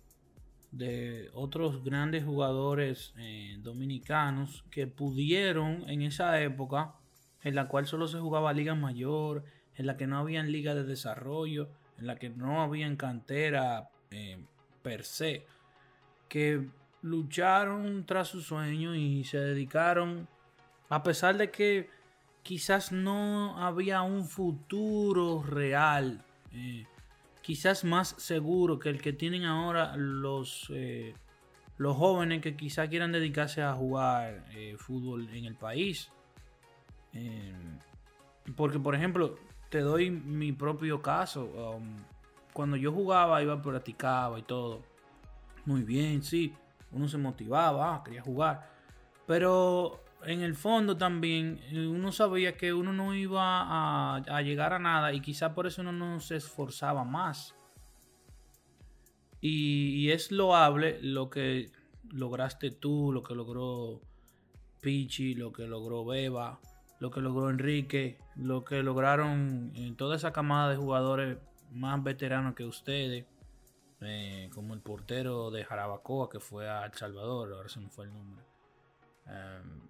[0.71, 6.95] de otros grandes jugadores eh, dominicanos que pudieron en esa época
[7.47, 9.45] en la cual solo se jugaba liga mayor,
[9.77, 14.39] en la que no había liga de desarrollo, en la que no había cantera eh,
[14.83, 15.47] per se,
[16.29, 16.67] que
[17.03, 20.27] lucharon tras su sueño y se dedicaron,
[20.89, 21.89] a pesar de que
[22.43, 26.25] quizás no había un futuro real.
[26.51, 26.85] Eh,
[27.43, 31.15] quizás más seguro que el que tienen ahora los, eh,
[31.77, 36.11] los jóvenes que quizás quieran dedicarse a jugar eh, fútbol en el país.
[37.17, 37.55] Eh,
[38.57, 39.37] porque, por ejemplo,
[39.71, 41.45] te doy mi propio caso.
[41.45, 41.97] Um,
[42.53, 44.83] cuando yo jugaba, iba, practicaba y todo.
[45.65, 46.55] Muy bien, sí.
[46.93, 48.71] Uno se motivaba, ah, quería jugar.
[49.27, 54.79] Pero en el fondo también eh, uno sabía que uno no iba a, llegar a
[54.79, 57.55] nada y quizá por eso uno no se esforzaba más.
[59.41, 61.71] Y, es loable lo que
[62.11, 64.01] lograste tú, lo que logró
[64.81, 66.59] Pichi, lo que logró Beba,
[66.99, 71.39] lo que logró Enrique, lo que lograron en toda esa camada de jugadores
[71.73, 73.27] más veteranos que ustedes,
[74.01, 78.07] eh, como el portero de Jarabacoa que fue a El Salvador, ahora se me fue
[78.07, 78.45] el nombre.
[79.27, 79.81] Em,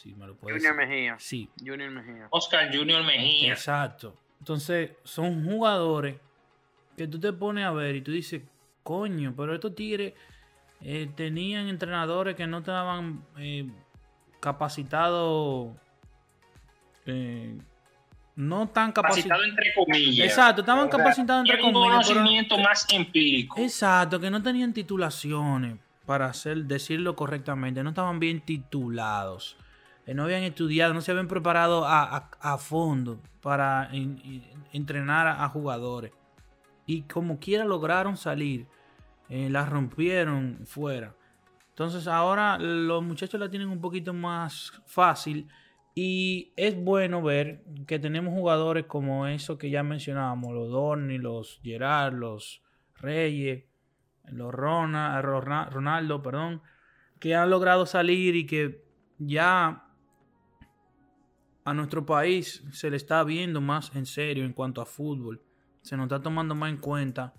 [0.00, 1.16] Junior Mejía.
[1.18, 1.50] Sí.
[1.58, 2.28] Junior Mejía.
[2.30, 3.52] Oscar Junior Mejía.
[3.52, 4.16] Exacto.
[4.38, 6.20] Entonces, son jugadores
[6.96, 8.42] que tú te pones a ver y tú dices,
[8.82, 10.14] coño, pero estos tigres
[10.80, 13.68] eh, tenían entrenadores que no estaban eh,
[14.40, 15.70] capacitados.
[17.06, 17.58] Eh,
[18.36, 19.44] no tan capacitados.
[19.46, 20.26] entre comillas.
[20.28, 22.08] Exacto, estaban capacitados entre comillas.
[22.08, 23.58] Un conocimiento más empírico.
[23.58, 27.82] Exacto, que no tenían titulaciones para hacer, decirlo correctamente.
[27.82, 29.56] No estaban bien titulados
[30.14, 33.90] no habían estudiado, no se habían preparado a, fondo para
[34.72, 36.12] entrenar a, jugadores.
[36.86, 38.66] Y como quiera lograron salir,
[39.28, 41.14] eh, la rompieron fuera.
[41.78, 45.46] Entonces ahora los muchachos la tienen un poquito más fácil.
[45.94, 51.60] Y es bueno ver que tenemos jugadores como eso que ya mencionábamos, los Dorni, los
[51.62, 52.64] Gerard, los
[52.96, 53.62] Reyes,
[54.24, 56.62] los Ronaldo, perdón,
[57.20, 58.84] que han logrado salir y que
[59.18, 59.86] ya
[61.64, 65.44] a nuestro país se le está viendo más en serio en cuanto a fútbol.
[65.82, 67.34] Se nos está tomando más en cuenta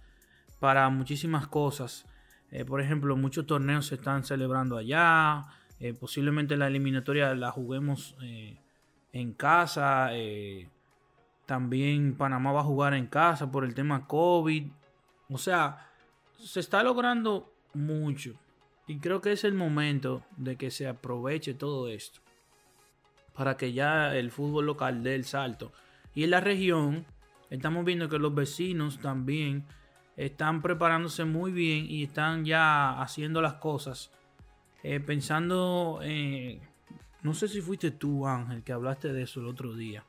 [0.62, 2.06] para muchísimas cosas.
[2.52, 5.48] Eh, por ejemplo, muchos torneos se están celebrando allá.
[5.80, 8.58] Eh, posiblemente la eliminatoria la juguemos eh,
[9.14, 10.12] en casa.
[11.46, 14.68] también Panamá va a jugar en casa por el tema COVID.
[15.30, 15.90] O sea,
[16.38, 18.34] se está logrando mucho.
[18.88, 22.22] Y creo que es el momento de que se aproveche todo esto.
[23.36, 25.72] Para que ya el fútbol local dé el salto.
[26.16, 27.06] Y en la región,
[27.52, 29.66] estamos viendo que los vecinos también
[30.20, 34.12] están preparándose muy bien y están ya haciendo las cosas.
[34.84, 36.60] Eh, pensando, eh,
[37.22, 40.04] no sé si fuiste tú, Ángel, que hablaste de eso el otro día.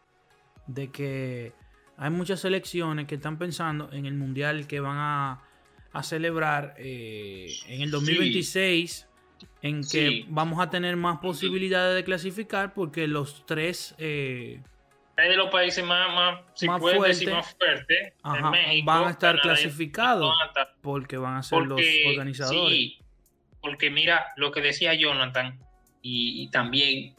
[0.66, 1.52] De que
[1.96, 5.42] hay muchas selecciones que están pensando en el mundial que van a,
[6.02, 9.06] celebrar eh, en el 2026.
[9.62, 13.94] En que vamos a tener más posibilidades de clasificar porque los tres
[15.16, 20.32] de los países más, más, si más fuertes en México, van a estar clasificados
[20.80, 22.70] porque van a ser los organizadores.
[22.70, 22.98] Sí,
[23.60, 25.58] porque mira lo que decía Jonathan
[26.02, 27.14] y, también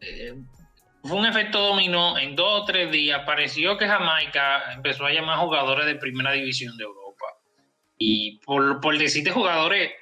[0.00, 0.34] eh,
[1.04, 3.22] fue un efecto dominó en dos o tres días.
[3.26, 7.26] Pareció que Jamaica empezó a llamar jugadores de primera división de Europa.
[7.98, 9.92] Y por, por decirte jugadores,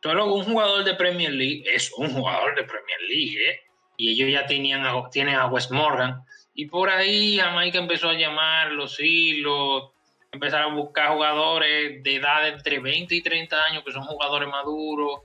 [0.00, 3.60] todo un jugador de Premier League es un jugador de Premier League, ¿eh?
[3.96, 6.22] Y ellos ya tenían tienen a Wes Morgan
[6.60, 9.92] y por ahí Jamaica empezó a llamar los hilos,
[10.30, 15.20] empezaron a buscar jugadores de edad entre 20 y 30 años, que son jugadores maduros,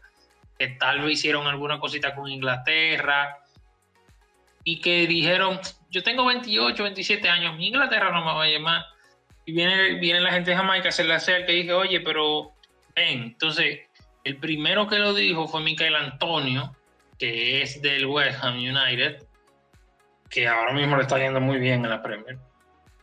[0.57, 3.37] que tal vez hicieron alguna cosita con Inglaterra,
[4.63, 8.85] y que dijeron, yo tengo 28, 27 años, Inglaterra no me va a llamar.
[9.45, 12.53] Y viene, viene la gente de Jamaica, se le acerca y dije, oye, pero
[12.95, 13.81] ven, entonces,
[14.23, 16.73] el primero que lo dijo fue Michael Antonio,
[17.19, 19.24] que es del West Ham United,
[20.29, 22.37] que ahora mismo le está yendo muy bien en la Premier.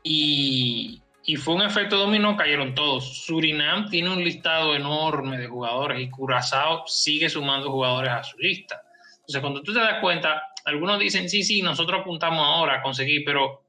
[0.03, 1.03] Y,
[1.39, 3.25] fue un efecto dominó, cayeron todos.
[3.25, 8.83] Surinam tiene un listado enorme de jugadores y Curazao sigue sumando jugadores a su lista.
[9.15, 13.23] Entonces, cuando tú te das cuenta, algunos dicen, sí, sí, nosotros apuntamos ahora a conseguir,
[13.25, 13.63] pero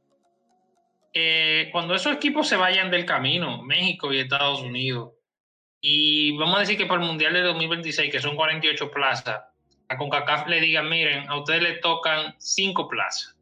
[1.13, 5.11] eh, cuando esos equipos se vayan del camino, México y Estados Unidos,
[5.79, 9.41] y vamos a decir que para el Mundial de 2026, que son 48 plazas,
[9.89, 13.32] a CONCACAF le digan, miren, a ustedes le tocan 5 plazas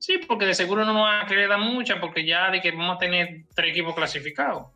[0.00, 2.70] Sí, porque de seguro no nos van a querer dar mucha, porque ya de que
[2.70, 4.68] vamos a tener tres equipos clasificados.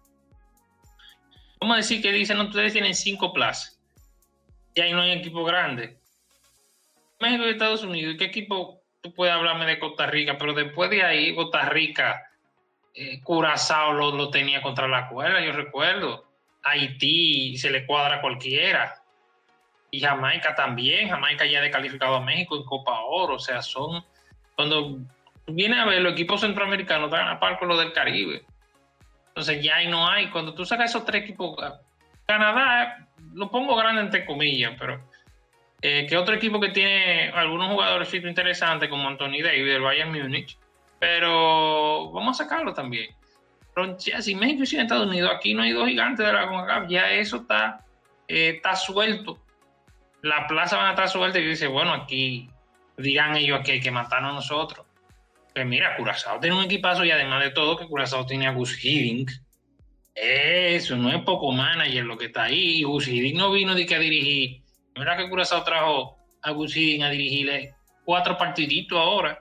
[1.58, 3.80] Vamos a decir que dicen, ustedes tienen cinco plazas.
[4.74, 5.98] Y ahí no hay equipo grande.
[7.20, 8.82] México y Estados Unidos, ¿qué equipo?
[9.00, 12.22] Tú puedes hablarme de Costa Rica, pero después de ahí, Costa Rica,
[12.92, 16.30] eh, Curazao lo, lo, tenía contra la cuerda, yo recuerdo.
[16.64, 19.02] Haití se le cuadra a cualquiera.
[19.90, 21.08] Y Jamaica también.
[21.08, 23.36] Jamaica ya ha calificado a México en Copa Oro.
[23.36, 24.04] O sea, son
[24.56, 24.98] cuando
[25.46, 28.44] viene a ver los equipos centroamericanos están a par con los del Caribe.
[29.28, 30.30] Entonces ya ahí no hay.
[30.30, 31.56] Cuando tú sacas esos tres equipos,
[32.26, 35.00] Canadá, lo pongo grande entre comillas, pero
[35.82, 40.56] eh, que otro equipo que tiene algunos jugadores interesantes como Anthony Davis del Bayern Múnich,
[40.98, 43.14] pero vamos a sacarlo también.
[43.74, 46.88] Pero ya, si México y Estados Unidos, aquí no hay dos gigantes de la CONCACAF,
[46.88, 47.84] ya eso está,
[48.28, 49.38] eh, está suelto.
[50.22, 52.48] La plaza van a estar suelta y dice, bueno, aquí
[52.96, 54.86] digan ellos que hay que matarnos a nosotros.
[55.54, 58.84] Pues mira, Curazao tiene un equipazo y además de todo que Curazao tiene a Gus
[58.84, 59.30] Hiddink.
[60.14, 62.82] Eso, no es poco manager lo que está ahí.
[62.82, 64.62] Gus Hiddink no vino de que a dirigir.
[64.96, 67.74] Mira que Curazao trajo a Gus Hiddink a dirigirle
[68.04, 69.40] cuatro partiditos ahora.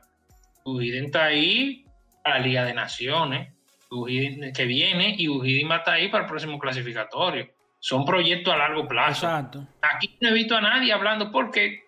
[0.64, 1.86] Gus Hiddink está ahí
[2.24, 3.54] para la Liga de Naciones.
[3.90, 7.50] que viene y Gus Hiddink va a estar ahí para el próximo clasificatorio.
[7.80, 9.26] Son proyectos a largo plazo.
[9.26, 9.68] Exacto.
[9.82, 11.83] Aquí no he visto a nadie hablando porque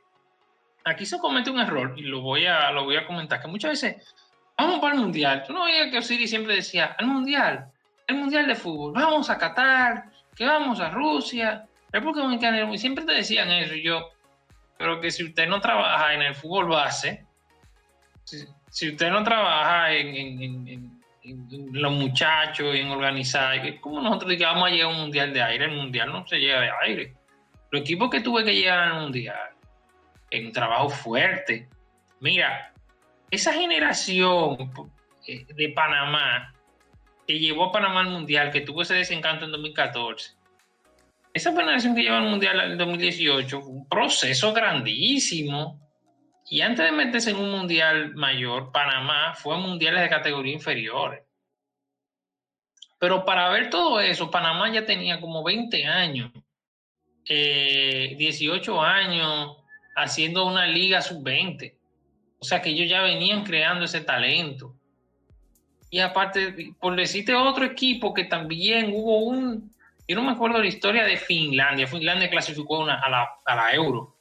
[0.85, 3.71] aquí se comete un error y lo voy a, lo voy a comentar, que muchas
[3.71, 4.13] veces
[4.57, 5.43] vamos para el mundial.
[5.45, 7.71] Tú no veías que Osiris siempre decía, al mundial,
[8.07, 10.05] el mundial de fútbol, vamos a Qatar,
[10.35, 13.73] que vamos a Rusia, República Dominicana, y siempre te decían eso.
[13.73, 14.11] Yo,
[14.77, 17.25] pero que si usted no trabaja en el fútbol base,
[18.69, 21.01] si, usted no trabaja en,
[21.71, 25.41] los muchachos y en organizar, como nosotros digamos vamos a llegar a un mundial de
[25.41, 27.13] aire, el mundial no se llega de aire.
[27.71, 29.54] Los equipos que tuve que llegar al mundial
[30.37, 31.69] en un trabajo fuerte.
[32.19, 32.73] Mira,
[33.31, 34.71] esa generación
[35.27, 36.53] eh, de Panamá
[37.27, 40.35] que llevó a Panamá al Mundial, que tuvo ese desencanto en 2014,
[41.33, 45.81] esa generación que llevó al Mundial en 2018 fue un proceso grandísimo.
[46.49, 51.23] Y antes de meterse en un Mundial mayor, Panamá fue a Mundiales de categoría inferiores.
[52.99, 56.31] Pero para ver todo eso, Panamá ya tenía como 20 años,
[57.25, 59.57] 18 eh, años,
[59.95, 61.73] haciendo una liga sub-20.
[62.39, 64.73] O sea que ellos ya venían creando ese talento.
[65.89, 69.71] Y aparte, por decirte otro equipo que también hubo un,
[70.07, 71.87] yo no me acuerdo la historia de Finlandia.
[71.87, 74.15] Finlandia clasificó a, la, a la Euro.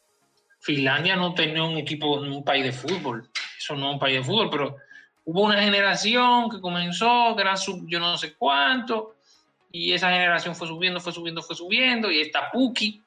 [0.60, 3.28] Finlandia no tenía un equipo, un país de fútbol.
[3.58, 4.76] Eso no es un país de fútbol, pero
[5.24, 9.16] hubo una generación que comenzó, que era sub yo no sé cuánto,
[9.70, 13.02] y esa generación fue subiendo, fue subiendo, fue subiendo, y está Puki,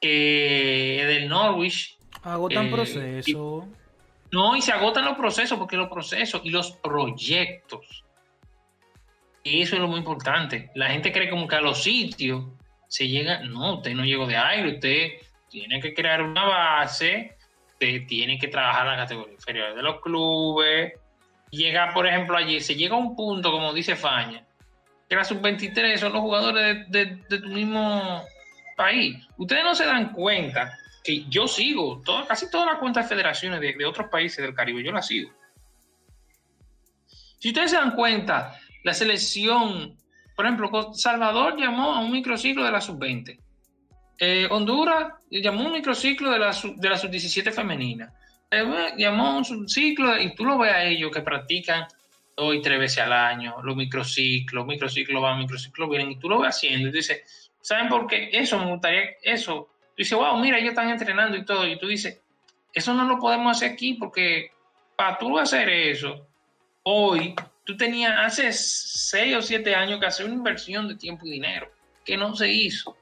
[0.00, 1.98] que es del Norwich.
[2.22, 3.68] Agotan eh, proceso.
[4.32, 8.04] no, y se agotan los procesos, porque los procesos y los proyectos
[9.48, 10.70] y eso es lo muy importante.
[10.74, 12.44] La gente cree como que a los sitios
[12.86, 15.08] se llega, no, usted no llegó de aire, usted
[15.48, 17.36] tiene que crear una base,
[17.72, 20.92] usted tiene que trabajar en la categoría inferior de los clubes.
[21.50, 24.44] Llega, por ejemplo, allí, se llega a un punto, como dice Faña,
[25.08, 28.22] que la sub-23 son los jugadores de, tu mismo
[28.78, 29.26] país.
[29.36, 33.84] Ustedes no se dan cuenta que yo sigo casi todas las cuentas de federaciones de,
[33.84, 35.30] otros países del Caribe, yo las sigo.
[37.38, 39.96] Si ustedes se dan cuenta, la selección,
[40.34, 43.38] por ejemplo, Salvador llamó a un microciclo de la sub-20.
[44.20, 48.12] Eh, Honduras llamó un microciclo de la, de la sub-17 femenina.
[48.50, 51.86] Eh, llamó un ciclo, y tú lo ves a ellos que practican
[52.36, 56.40] dos y tres veces al año, los microciclos, microciclos van, microciclos vienen, y tú lo
[56.40, 58.30] ves haciendo, y dices, ¿saben por qué?
[58.32, 59.68] Eso me gustaría, eso.
[59.88, 62.20] Tú dices, wow, mira, ellos están entrenando y todo, y tú dices,
[62.72, 64.52] eso no lo podemos hacer aquí porque
[64.96, 66.26] para tú hacer eso,
[66.82, 67.34] hoy
[67.64, 71.70] tú tenías hace seis o siete años que hacer una inversión de tiempo y dinero,
[72.04, 72.96] que no se hizo.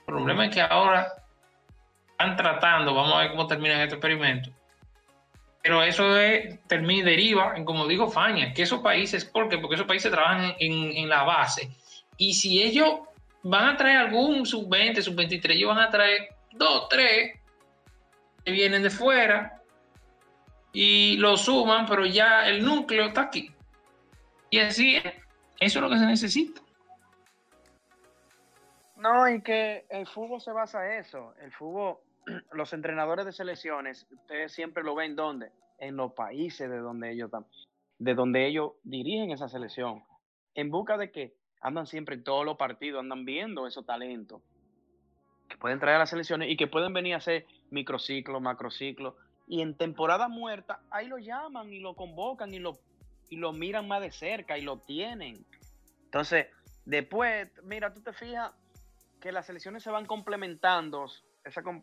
[0.00, 1.12] El problema es que ahora
[2.10, 4.50] están tratando, vamos a ver cómo termina este experimento.
[5.62, 9.58] Pero eso es, termina, deriva en, como digo, Faña, que esos países, ¿por qué?
[9.58, 11.70] Porque esos países trabajan en, en la base.
[12.16, 13.00] Y si ellos
[13.48, 17.38] van a traer algún sub-20, sub-23, ellos van a traer dos, tres
[18.44, 19.62] que vienen de fuera
[20.72, 23.50] y lo suman, pero ya el núcleo está aquí.
[24.50, 26.60] Y así, eso es lo que se necesita.
[28.96, 31.32] No, y que el fútbol se basa en eso.
[31.40, 31.98] El fútbol,
[32.52, 37.26] los entrenadores de selecciones, ustedes siempre lo ven donde, en los países de donde ellos
[37.26, 37.46] están,
[37.98, 40.02] de donde ellos dirigen esa selección.
[40.54, 44.42] En busca de que andan siempre en todos los partidos, andan viendo esos talentos
[45.48, 49.14] que pueden traer a las selecciones y que pueden venir a hacer microciclos, macrociclos.
[49.46, 52.76] Y en temporada muerta, ahí lo llaman y lo convocan y lo
[53.28, 55.44] y lo miran más de cerca y lo tienen.
[56.04, 56.46] Entonces,
[56.84, 58.52] después, mira, tú te fijas
[59.20, 61.06] que las selecciones se van complementando,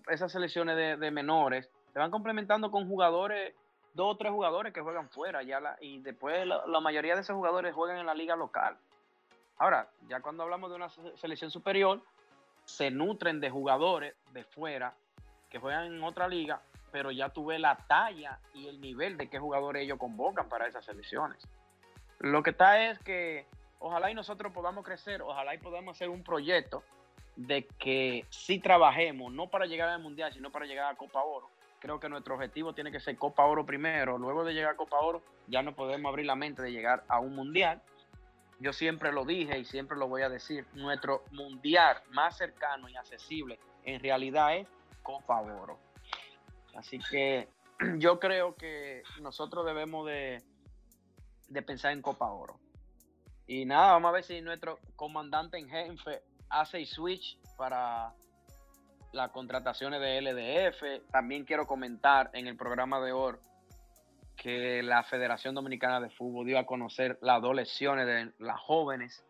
[0.08, 3.54] esas selecciones de, menores, se van complementando con jugadores,
[3.94, 5.42] dos o tres jugadores que juegan fuera,
[5.82, 8.78] y después la, mayoría de esos jugadores juegan en la liga local.
[9.58, 12.02] Ahora, ya cuando hablamos de una selección superior,
[12.66, 14.94] se nutren de jugadores de fuera
[15.50, 16.62] que juegan en otra liga
[16.94, 20.86] pero ya tuve la talla y el nivel de qué jugadores ellos convocan para esas
[20.86, 21.44] selecciones.
[22.20, 23.48] Lo que está es que
[23.80, 26.84] ojalá y nosotros podamos crecer, ojalá y podamos hacer un proyecto
[27.36, 31.50] de que si trabajemos, no para llegar al Mundial, sino para llegar a Copa Oro.
[31.80, 34.20] Creo que nuestro objetivo tiene que ser Copa Oro primero.
[34.20, 37.20] Luego de llegar a Copa Oro, ya no podemos abrir la mente de llegar a
[37.20, 37.82] un Mundial.
[38.64, 42.96] Yo siempre lo dije y siempre lo voy a decir, nuestro Mundial más cercano y
[42.96, 44.70] accesible en realidad es
[45.02, 45.78] Copa Oro.
[46.74, 47.50] Así que
[47.98, 50.42] yo creo que nosotros debemos de,
[51.68, 52.58] pensar en Copa Oro.
[53.48, 58.14] Y nada, vamos a ver si nuestro comandante en jefe hace el switch para
[59.12, 61.12] las contrataciones de LDF.
[61.12, 63.34] También quiero comentar en el programa de hoy
[64.36, 69.24] que la Federación Dominicana de Fútbol dio a conocer las dos lesiones de las jóvenes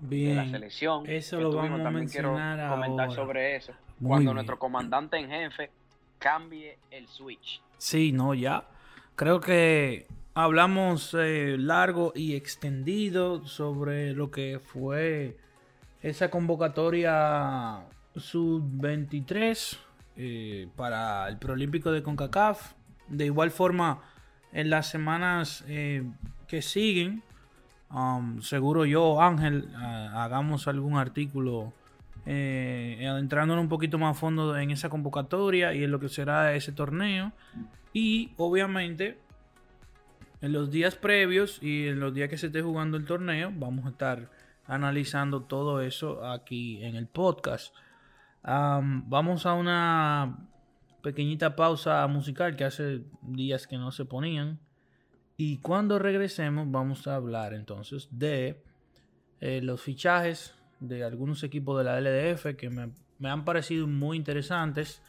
[0.00, 1.06] de la selección.
[1.06, 3.72] Eso lo vamos a También quiero comentar sobre eso.
[4.02, 5.70] Cuando nuestro comandante en jefe
[6.18, 7.62] cambie el switch.
[7.78, 8.64] Sí, no, ya.
[9.16, 15.36] Creo que hablamos eh, largo y extendido sobre lo que fue
[16.02, 17.84] esa convocatoria
[18.16, 19.78] sub-23
[20.16, 22.72] eh, para el Prolímpico de CONCACAF.
[23.08, 24.02] De igual forma,
[24.54, 26.04] en las semanas eh,
[26.46, 27.22] que siguen,
[27.90, 31.72] um, seguro yo, Ángel, hagamos algún artículo
[32.24, 36.54] eh, adentrándonos un poquito más a fondo en esa convocatoria y en lo que será
[36.54, 37.32] ese torneo.
[37.92, 39.18] Y obviamente,
[40.40, 43.86] en los días previos y en los días que se esté jugando el torneo, vamos
[43.86, 44.30] a estar
[44.66, 47.74] analizando todo eso aquí en el podcast.
[48.44, 50.38] vamos a una
[51.04, 54.58] pequeñita pausa musical que hace días que no se ponían.
[55.36, 58.62] Y cuando regresemos vamos a hablar entonces de
[59.40, 62.90] eh, los fichajes de algunos equipos de la LDF que me,
[63.28, 65.02] han parecido muy interesantes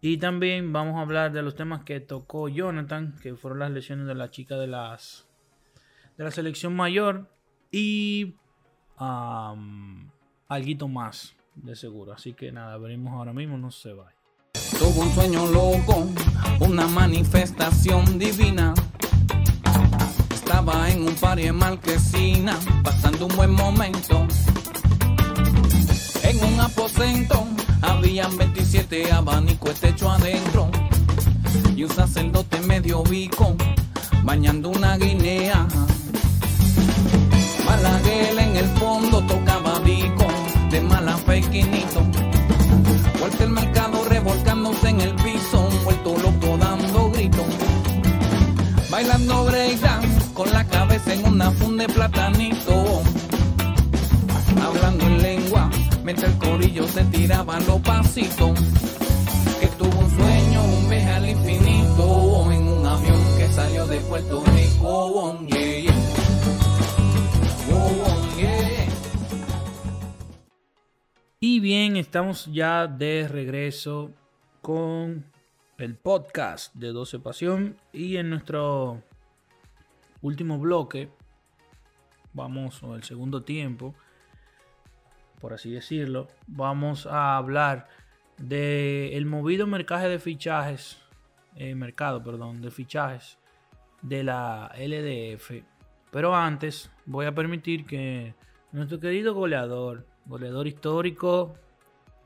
[0.00, 4.06] Y también vamos a hablar de los temas que tocó Jonathan, que fueron las lesiones
[4.06, 5.26] de la chica de las
[6.18, 7.30] de la selección mayor
[7.72, 8.36] y
[9.00, 10.10] um,
[10.90, 12.12] más de seguro.
[12.12, 14.23] Así que nada, veremos ahora mismo, no se vaya.
[14.78, 16.06] Tuvo un sueño loco,
[16.60, 18.74] una manifestación divina.
[20.32, 24.26] Estaba en un party en Marquesina, pasando un buen momento.
[26.22, 27.46] En un aposento
[27.82, 30.70] habían 27 abanicos, techo adentro.
[31.76, 33.56] Y un sacerdote medio bico,
[34.22, 35.66] bañando una guinea.
[37.66, 40.26] Malaguel en el fondo tocaba bico,
[40.70, 41.14] de mala.
[41.34, 42.13] Vuelta
[51.14, 53.02] en una funda de platanito.
[54.62, 55.70] Hablando en lengua,
[56.04, 58.58] mientras el corillo se tiraba los pasitos.
[59.60, 64.44] Que tuvo un sueño, un viaje al infinito, en un avión que salió de Puerto
[64.44, 65.38] Rico.
[65.46, 65.94] Yeah, yeah.
[71.40, 74.10] Y bien, estamos ya de regreso
[74.62, 75.26] con
[75.78, 77.76] el podcast de 12 Pasión.
[77.92, 79.02] Y en nuestro
[80.24, 81.10] último bloque,
[82.32, 83.94] vamos, o el segundo tiempo,
[85.38, 87.88] por así decirlo, vamos a hablar
[88.38, 90.98] del el movido mercado de fichajes,
[91.56, 93.38] eh, mercado, perdón, de fichajes
[94.00, 95.62] de la LDF.
[96.10, 98.34] Pero antes voy a permitir que
[98.72, 101.54] nuestro querido goleador, goleador histórico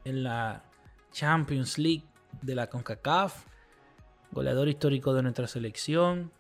[0.05, 0.62] en la
[1.11, 2.05] Champions League
[2.42, 3.44] de la CONCACAF,
[4.30, 6.30] goleador histórico de nuestra selección,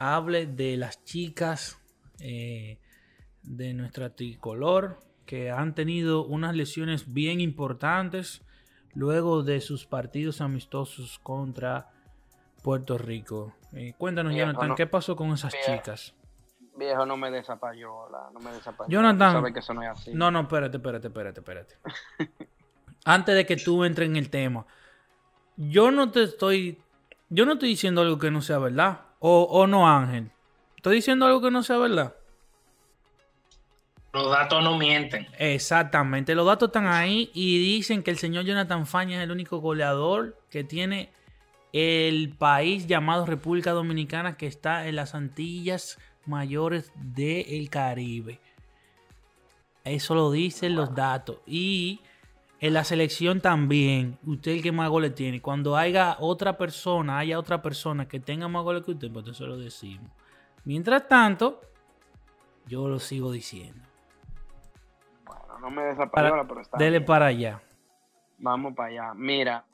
[0.00, 1.78] hable de las chicas
[2.20, 2.78] eh,
[3.42, 8.42] de nuestra tricolor que han tenido unas lesiones bien importantes
[8.94, 11.90] luego de sus partidos amistosos contra
[12.62, 13.54] Puerto Rico.
[13.74, 15.76] Eh, cuéntanos, Viejo, Jonathan, no- ¿qué pasó con esas Viejo.
[15.76, 16.14] chicas?
[16.76, 18.88] Viejo, no me desapayola, no me desapayola.
[18.92, 19.32] Jonathan.
[19.32, 20.12] Sabes que eso no es así.
[20.14, 21.74] No, no, espérate, espérate, espérate, espérate.
[23.04, 24.66] Antes de que tú entres en el tema,
[25.56, 26.80] yo no te estoy,
[27.28, 29.00] yo no estoy diciendo algo que no sea verdad.
[29.20, 30.30] O, o no, Ángel.
[30.76, 32.14] Estoy diciendo algo que no sea verdad.
[34.12, 35.28] Los datos no mienten.
[35.38, 39.58] Exactamente, los datos están ahí y dicen que el señor Jonathan Faña es el único
[39.58, 41.12] goleador que tiene
[41.72, 48.40] el país llamado República Dominicana que está en las Antillas Mayores del Caribe.
[49.84, 51.38] Eso lo dicen los datos.
[51.46, 52.00] Y
[52.60, 55.40] en la selección también, usted el que más goles tiene.
[55.40, 59.46] Cuando haya otra persona, haya otra persona que tenga más goles que usted, pues eso
[59.46, 60.10] lo decimos.
[60.64, 61.60] Mientras tanto,
[62.66, 63.82] yo lo sigo diciendo.
[65.24, 67.06] Bueno, no me desapayola, Para- pero está Dele bien.
[67.06, 67.62] para allá.
[68.38, 69.14] Vamos para allá.
[69.14, 69.64] Mira,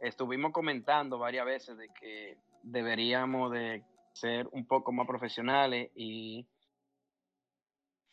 [0.00, 6.44] estuvimos comentando varias veces de que deberíamos de ser un poco más profesionales y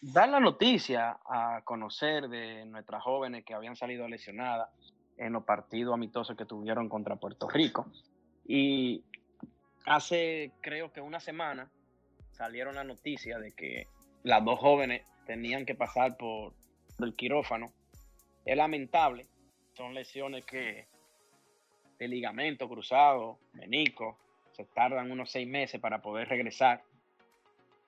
[0.02, 4.70] dar la noticia a conocer de nuestras jóvenes que habían salido lesionadas
[5.18, 7.86] en los partidos amistosos que tuvieron contra Puerto Rico.
[8.46, 9.04] Y
[9.86, 11.70] hace creo que una semana
[12.32, 13.88] salieron la noticia de que
[14.24, 16.54] las dos jóvenes tenían que pasar por
[17.00, 17.68] el quirófano.
[18.46, 19.28] Es lamentable,
[19.74, 20.88] son lesiones que
[22.00, 24.18] de ligamento cruzado, menisco,
[24.54, 26.82] se tardan unos seis meses para poder regresar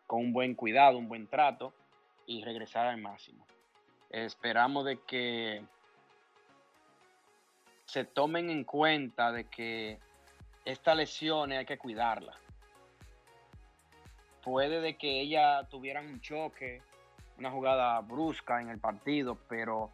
[0.06, 1.74] con un buen cuidado, un buen trato
[2.32, 3.46] y regresar al máximo.
[4.10, 5.64] Esperamos de que
[7.86, 10.00] se tomen en cuenta de que
[10.64, 12.38] estas lesiones hay que cuidarlas.
[14.44, 16.82] Puede de que ella tuvieran un choque,
[17.38, 19.92] una jugada brusca en el partido, pero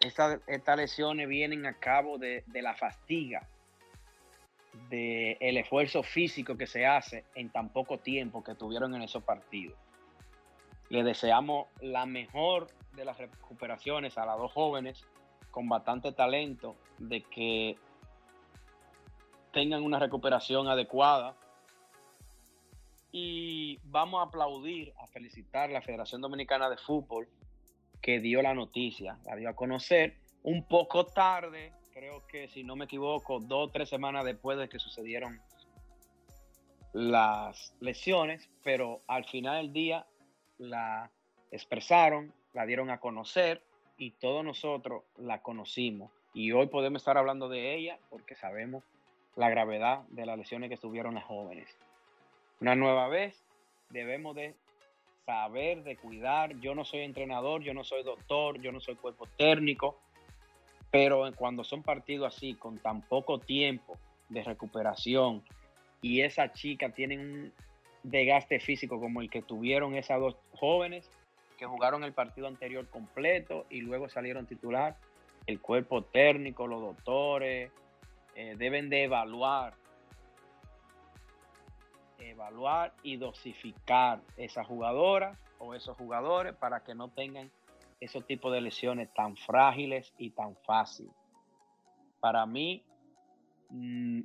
[0.00, 3.46] esta- estas lesiones vienen a cabo de, la fatiga,
[4.88, 9.22] del el esfuerzo físico que se hace en tan poco tiempo que tuvieron en esos
[9.22, 9.78] partidos.
[10.88, 15.04] Le deseamos la mejor de las recuperaciones a las dos jóvenes
[15.50, 17.76] con bastante talento, de que
[19.52, 21.34] tengan una recuperación adecuada.
[23.10, 27.28] Y vamos a aplaudir, a felicitar a la Federación Dominicana de Fútbol
[28.02, 32.76] que dio la noticia, la dio a conocer un poco tarde, creo que si no
[32.76, 35.40] me equivoco, dos o tres semanas después de que sucedieron
[36.92, 40.06] las lesiones, pero al final del día
[40.58, 41.10] la
[41.50, 43.62] expresaron, la dieron a conocer
[43.96, 46.10] y todos nosotros la conocimos.
[46.34, 48.84] Y hoy podemos estar hablando de ella porque sabemos
[49.36, 51.68] la gravedad de las lesiones que tuvieron las jóvenes.
[52.60, 53.42] Una nueva vez,
[53.90, 54.54] debemos de
[55.26, 56.58] saber, de cuidar.
[56.60, 59.98] Yo no soy entrenador, yo no soy doctor, yo no soy cuerpo técnico,
[60.90, 63.98] Pero cuando son partidos así, con tan poco tiempo
[64.28, 65.42] de recuperación,
[66.00, 67.52] y esa chica tiene un
[68.06, 71.10] desgaste físico como el que tuvieron esas dos jóvenes
[71.58, 74.96] que jugaron el partido anterior completo y luego salieron titular,
[75.46, 77.72] el cuerpo técnico, los doctores,
[78.34, 79.74] eh, deben de evaluar,
[82.18, 87.50] evaluar y dosificar esas jugadoras o esos jugadores para que no tengan
[88.00, 91.12] esos tipos de lesiones tan frágiles y tan fáciles.
[92.20, 92.84] Para mí,
[93.70, 94.20] mm,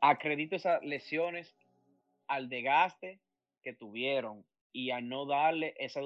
[0.00, 1.54] acredito esas lesiones
[2.32, 3.20] al desgaste
[3.62, 6.04] que tuvieron y a no darle esas,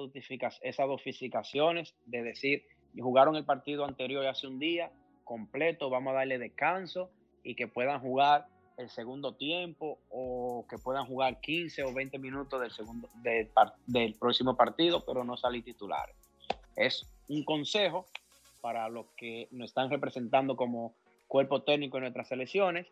[0.61, 2.65] esas dosificaciones de decir,
[2.99, 4.91] jugaron el partido anterior hace un día
[5.23, 7.09] completo, vamos a darle descanso
[7.43, 12.59] y que puedan jugar el segundo tiempo o que puedan jugar 15 o 20 minutos
[12.59, 13.07] del, segundo,
[13.85, 16.15] del, próximo partido, pero no salir titulares.
[16.75, 18.05] Es un consejo
[18.61, 20.93] para los que nos están representando como
[21.27, 22.87] cuerpo técnico en nuestras selecciones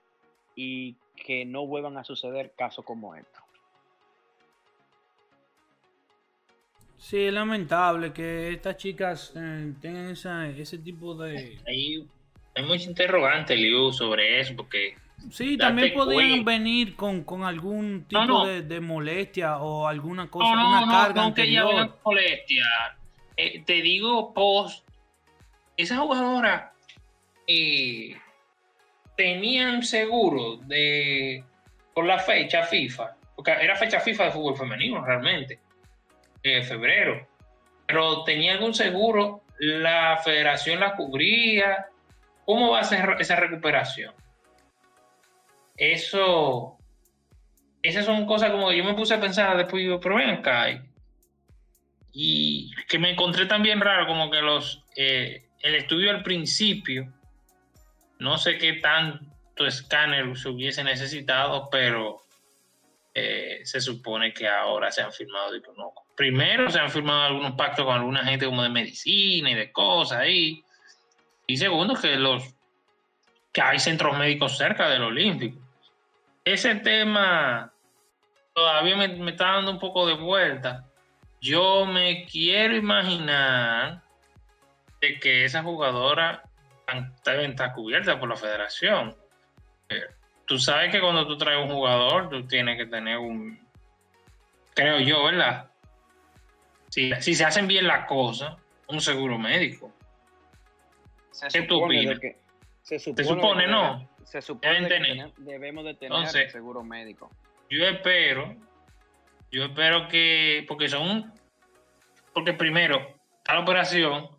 [0.55, 3.43] y que no vuelvan a suceder casos como estos.
[6.97, 10.11] Sí, es lamentable que estas chicas eh, tengan
[10.57, 11.59] ese tipo de...
[11.67, 12.07] Hay,
[12.55, 14.95] hay mucho interrogante, Liu, sobre eso, porque
[15.31, 21.99] Sí, también podrían venir con, algún tipo De, molestia o alguna cosa, una carga anterior.
[22.03, 22.65] molestia.
[23.37, 24.87] Eh, te digo, post,
[25.75, 26.73] esa jugadora
[27.47, 28.15] eh,
[29.15, 31.43] tenían seguro de
[31.93, 35.59] por la fecha FIFA, porque era fecha FIFA de fútbol femenino realmente,
[36.43, 37.27] en febrero,
[37.87, 41.87] pero tenía algún seguro, la federación la cubría.
[42.45, 44.13] ¿Cómo va a ser esa recuperación?
[45.77, 46.77] eso,
[47.81, 50.67] esas son cosas como que yo me puse a pensar después, digo, pero ven acá.
[52.11, 57.11] Y que me encontré también raro, como que los, eh, el estudio al principio,
[58.19, 62.21] no sé qué tanto escáner se hubiese necesitado, pero
[63.13, 65.93] eh, se supone que ahora se han firmado, no.
[66.15, 70.19] Primero se han firmado algunos pactos con alguna gente como de medicina y de cosas
[70.19, 70.63] ahí.
[71.47, 72.55] Y segundo, que los
[73.51, 75.65] que hay centros médicos cerca del Olímpico
[76.45, 77.73] ese tema
[78.53, 80.85] todavía me, está dando un poco de vuelta.
[81.41, 84.03] Yo me quiero imaginar
[85.01, 86.43] de que esa jugadora
[87.23, 89.15] deben estar cubierta por la federación.
[89.89, 90.01] Eh,
[90.45, 93.59] tú sabes que cuando tú traes un jugador, tú tienes que tener un,
[94.73, 95.71] creo yo, ¿verdad?
[96.89, 98.55] Si, se hacen bien las cosas,
[98.87, 99.91] un seguro médico.
[101.51, 102.19] ¿Qué tú opinas?
[102.81, 104.07] se supone, ¿no?
[104.23, 107.29] se supone que debemos de tener seguro médico.
[107.69, 108.55] Yo espero,
[109.51, 111.33] yo espero que, porque son,
[112.33, 114.29] porque primero está la operación,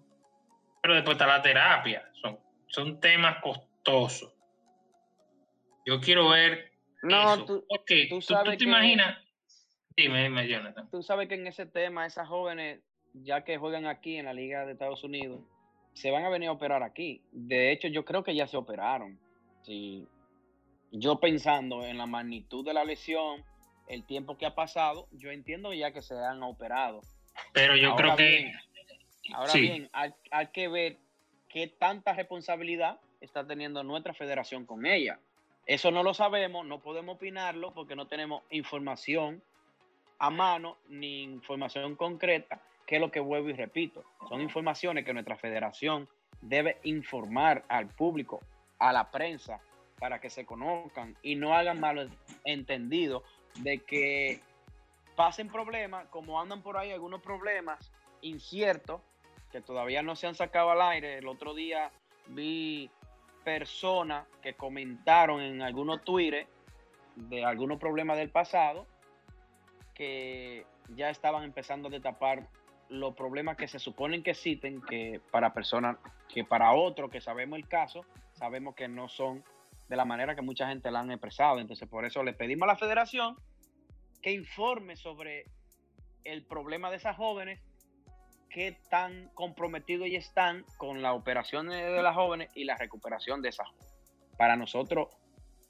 [0.87, 4.33] pero después está la terapia, son, son temas costosos.
[5.85, 6.71] Yo quiero ver
[7.03, 7.65] no, Tú,
[8.09, 9.19] tú, sabes te imaginas,
[9.97, 10.89] dime, dime, Jonathan.
[10.89, 12.79] Tú sabes que en ese tema, esas jóvenes,
[13.15, 15.41] ya que juegan aquí en la Liga de Estados Unidos,
[15.93, 17.21] se van a venir a operar aquí.
[17.33, 19.19] De hecho, yo creo que ya se operaron.
[19.63, 20.07] Sí.
[20.93, 23.45] Yo pensando en la magnitud de la lesión,
[23.89, 27.01] el tiempo que ha pasado, yo entiendo ya que se han operado.
[27.53, 28.53] Pero yo creo que...
[29.35, 30.97] ahora bien, hay, que ver
[31.49, 35.19] qué tanta responsabilidad está teniendo nuestra federación con ella.
[35.67, 39.43] Eso no lo sabemos, no podemos opinarlo porque no tenemos información
[40.19, 44.05] a mano ni información concreta, que es lo que vuelvo y repito.
[44.29, 46.09] Son informaciones que nuestra federación
[46.41, 48.41] debe informar al público
[48.79, 49.61] a la prensa
[49.99, 52.11] para que se conozcan y no hagan mal
[52.45, 53.25] entendido
[53.61, 54.41] de que
[55.17, 59.01] pasen problemas, como andan por ahí algunos problemas inciertos
[59.57, 61.17] que todavía no se han sacado al aire.
[61.17, 61.91] El otro día
[62.27, 62.91] vi
[63.43, 66.47] personas que comentaron en algunos twitters
[67.15, 68.87] de algunos problemas del pasado
[69.95, 72.51] que ya estaban empezando a destapar
[72.91, 75.97] los problemas que se suponen que existen, que para personas,
[76.29, 79.43] que para otros que sabemos el caso, sabemos que no son
[79.89, 81.61] de la manera que mucha gente la han expresado.
[81.61, 83.37] Entonces, por eso le pedimos a la federación
[84.21, 85.45] que informe sobre
[86.25, 87.59] el problema de esas jóvenes,
[88.57, 93.51] qué tan comprometidos ya están con la operación de las jóvenes y la recuperación de
[93.51, 93.95] esas jóvenes.
[94.39, 95.09] Para nosotros,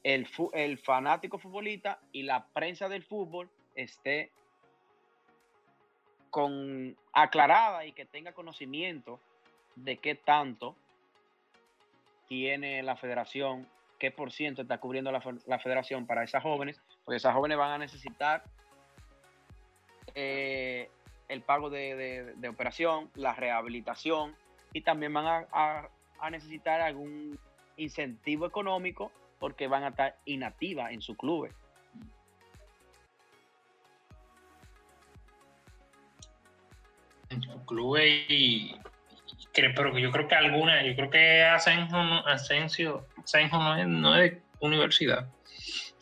[0.05, 4.31] el, el fanático futbolista y la prensa del fútbol esté
[6.31, 9.19] con aclarada y que tenga conocimiento
[9.75, 10.77] de qué tanto
[12.29, 13.67] tiene la federación,
[13.99, 17.79] qué por ciento está cubriendo la, federación para esas jóvenes, porque esas jóvenes van a
[17.79, 18.45] necesitar
[20.15, 20.89] eh,
[21.29, 24.35] el pago de, operación, la rehabilitación,
[24.73, 25.89] y también van a,
[26.31, 27.39] necesitar algún
[27.77, 31.51] incentivo económico porque van a estar inactivas en su club.
[37.29, 37.99] En su club
[38.29, 38.77] y,
[39.53, 43.07] pero yo creo que alguna, yo creo que Asensio, Asensio,
[43.53, 45.29] no, es, no es de universidad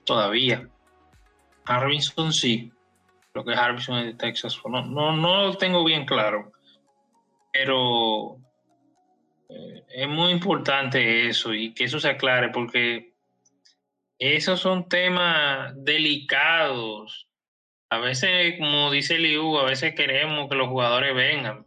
[0.04, 0.68] todavía.
[1.66, 2.72] Harbinson sí,
[3.34, 4.60] lo que es Harbinson es de Texas.
[4.64, 6.52] No, no, no lo tengo bien claro,
[7.52, 8.38] pero
[9.48, 13.12] eh, es muy importante eso y que eso se aclare porque
[14.18, 17.28] esos son temas delicados.
[17.90, 21.66] A veces, como dice Liu, a veces queremos que los jugadores vengan,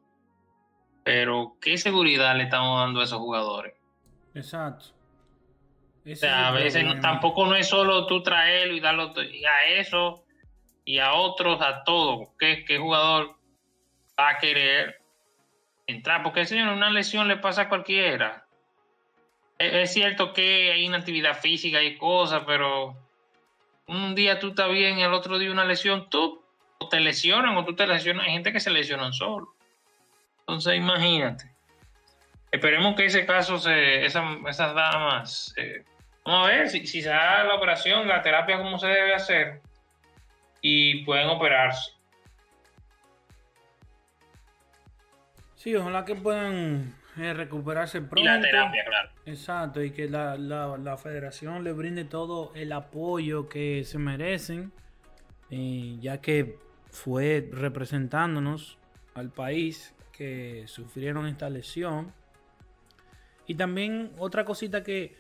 [1.04, 3.74] pero ¿qué seguridad le estamos dando a esos jugadores?
[4.34, 4.88] Exacto.
[6.06, 10.27] o sea, a veces tampoco no es solo tú traerlo y darlo a eso
[10.88, 12.30] y a otros, a todos.
[12.40, 13.36] ¿Qué, qué jugador
[14.18, 15.02] va a querer
[15.86, 16.24] entrar?
[16.24, 18.46] Porque señor, una lesión le pasa a cualquiera.
[19.60, 22.96] Es, cierto que hay inactividad física y cosas, pero
[23.88, 26.42] un día tú estás bien y el otro día una lesión, tú
[26.90, 28.26] te lesionan o tú te lesionas.
[28.26, 29.54] Hay gente que se lesionan solo.
[30.40, 31.52] Entonces, imagínate.
[32.50, 35.84] Esperemos que ese caso, se, esas damas, eh,
[36.24, 39.62] vamos a ver si, se da la operación, la terapia como se debe hacer
[40.62, 41.92] y pueden operarse.
[45.56, 48.22] Sí, ojalá que puedan eh, recuperarse pronto.
[48.22, 49.10] Y la terapia, claro.
[49.26, 54.72] Exacto, y que la, la, federación le brinde todo el apoyo que se merecen,
[55.50, 56.58] eh, ya que
[56.92, 58.78] fue representándonos
[59.16, 62.14] al país que sufrieron esta lesión.
[63.48, 65.18] Y también otra cosita que,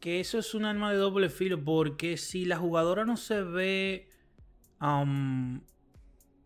[0.00, 4.08] que eso es un arma de doble filo, porque si la jugadora no se ve
[4.80, 5.60] um,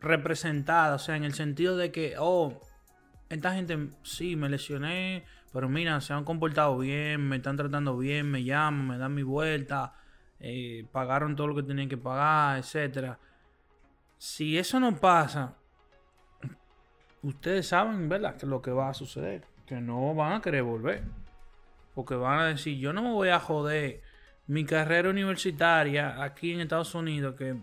[0.01, 2.61] representada, o sea, en el sentido de que, oh,
[3.31, 8.31] esta gente sí me lesioné, pero mira, se han comportado bien, me están tratando bien,
[8.31, 9.95] me llaman, me dan mi vuelta,
[10.41, 13.19] eh, pagaron todo lo que tenían que pagar, etcétera.
[14.19, 15.57] Si eso no pasa,
[17.23, 18.37] ustedes saben, ¿verdad?
[18.37, 19.47] Que lo que va a suceder.
[19.67, 21.05] Que no van a querer volver.
[21.95, 24.03] Porque van a decir, yo no me voy a joder
[24.47, 27.55] mi carrera universitaria aquí en Estados Unidos, que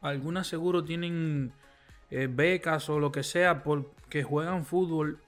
[0.00, 1.52] algunas seguro tienen
[2.10, 5.20] eh, becas o lo que sea porque juegan fútbol,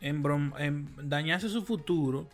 [0.00, 0.22] en,
[0.58, 2.28] en dañarse su futuro,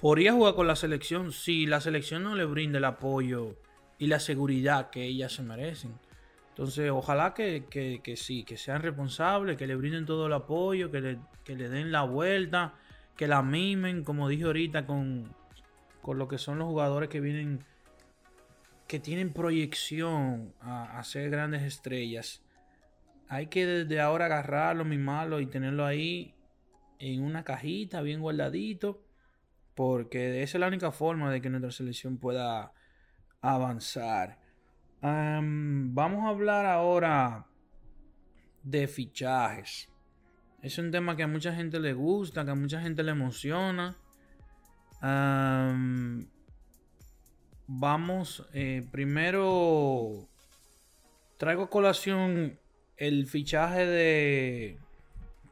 [0.00, 3.56] por ir a jugar con la selección si la selección no le brinda el apoyo
[3.98, 5.94] y la seguridad que ellas se merecen.
[6.56, 11.68] Entonces, ojalá que, sí, que sean responsables, que le brinden todo el apoyo, que le,
[11.68, 12.72] den la vuelta,
[13.14, 15.36] que la mimen, como dije ahorita, con,
[16.00, 17.62] con lo que son los jugadores que vienen,
[18.86, 22.42] que tienen proyección a, a ser grandes estrellas.
[23.28, 26.34] Hay que desde ahora agarrarlo, mimarlo y tenerlo ahí
[26.98, 29.04] en una cajita, bien guardadito,
[29.74, 32.72] porque esa es la única forma de que nuestra selección pueda
[33.42, 34.45] avanzar
[35.02, 37.46] vamos a hablar ahora
[38.62, 39.88] de fichajes.
[40.62, 43.96] Es un tema que a mucha gente le gusta, que a mucha gente le emociona.
[47.68, 50.28] vamos, eh, primero
[51.36, 52.58] traigo a colación
[52.96, 54.78] el fichaje de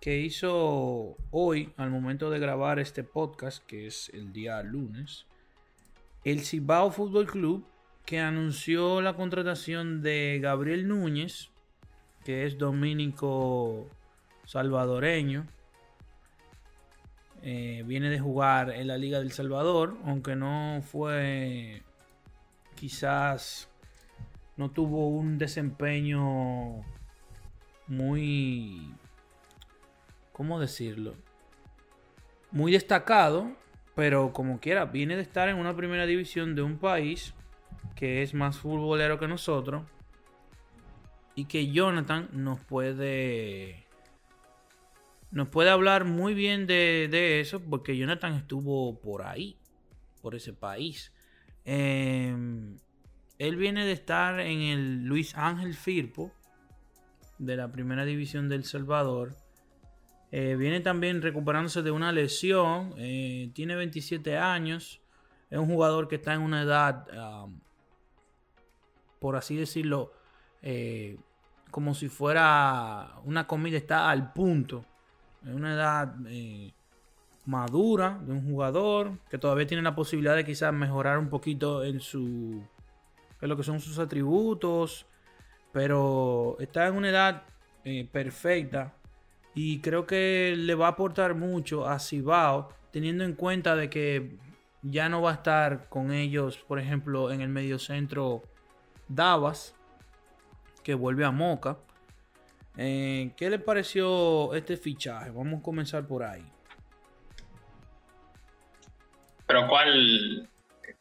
[0.01, 5.27] que hizo hoy al momento de grabar este podcast, que es el día lunes,
[6.25, 7.67] el Cibao Fútbol Club
[8.05, 11.51] que anunció la contratación de Gabriel Núñez,
[12.25, 13.89] que es dominico
[14.45, 15.47] salvadoreño.
[17.43, 21.83] Eh, viene de jugar en la Liga del Salvador, aunque no fue
[22.75, 23.69] quizás
[24.57, 26.83] no tuvo un desempeño
[27.87, 28.95] muy
[30.33, 31.15] ¿cómo decirlo?
[32.55, 33.51] muy destacado,
[33.97, 37.35] pero como quiera, viene de estar en una primera división de un país
[37.95, 39.85] que es más futbolero que nosotros.
[41.35, 43.87] Y que Jonathan nos puede.
[45.31, 47.61] Nos puede hablar muy bien de, eso.
[47.61, 49.57] Porque Jonathan estuvo por ahí.
[50.23, 51.13] Por ese país.
[51.65, 52.77] Em,
[53.39, 56.33] él viene de estar en el Luis Ángel Firpo.
[57.39, 59.35] De la primera división del Salvador.
[60.31, 62.95] Eh, viene también recuperándose de una lesión.
[62.97, 65.01] Eh, tiene 27 años.
[65.51, 67.07] Es un jugador que está en una edad
[69.25, 70.12] por así decirlo,
[70.61, 71.16] eh,
[71.70, 74.85] como si fuera una comida, está al punto.
[75.47, 76.75] En una edad eh,
[77.47, 82.01] madura de un jugador que todavía tiene la posibilidad de quizás mejorar un poquito en
[82.01, 82.62] su
[83.41, 85.07] en lo que son sus atributos,
[85.72, 87.45] pero está en una edad
[87.83, 88.93] eh, perfecta
[89.55, 94.37] Y creo que le va a aportar mucho a Cibao, teniendo en cuenta de que
[94.83, 98.43] ya no va a estar con ellos, por ejemplo, en el mediocentro
[99.09, 99.75] Davas,
[100.83, 101.79] que vuelve a Moca.
[102.77, 105.31] Eh, ¿Qué le pareció este fichaje?
[105.31, 106.45] Vamos a comenzar por ahí.
[109.47, 110.49] Pero ¿cuál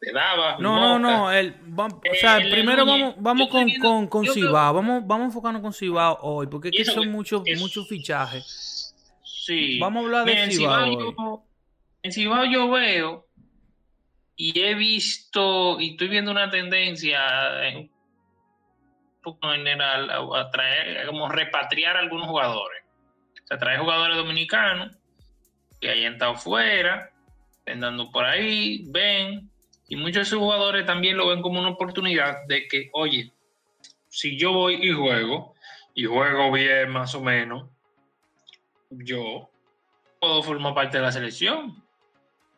[0.00, 0.58] te daba?
[0.58, 1.32] No, no, no.
[1.32, 4.74] El, o sea, primero vamos, vamos con, con, con Cibao.
[4.74, 8.94] Vamos, vamos a enfocarnos con Cibao hoy, porque aquí son muchos, muchos fichajes.
[9.24, 9.78] Sí.
[9.78, 11.44] Vamos a hablar de Cibao.
[12.02, 13.26] en Cibao yo veo
[14.36, 17.90] y he visto y estoy viendo una tendencia en
[19.24, 22.84] poco general a, traer, como repatriar a algunos jugadores.
[23.42, 24.96] O sea, traer jugadores dominicanos
[25.80, 27.10] que hayan estado fuera,
[27.66, 29.50] andando por ahí, ven,
[29.88, 33.32] y muchos de esos jugadores también lo ven como una oportunidad de que, oye,
[34.08, 35.54] si yo voy y juego,
[35.94, 37.68] y juego bien más o menos,
[38.90, 39.50] yo
[40.20, 41.82] puedo formar parte de la selección.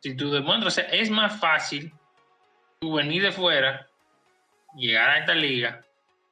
[0.01, 1.93] Si tú demuestras, es más fácil
[2.79, 3.89] tú venir de fuera,
[4.77, 5.86] llegar a esta liga,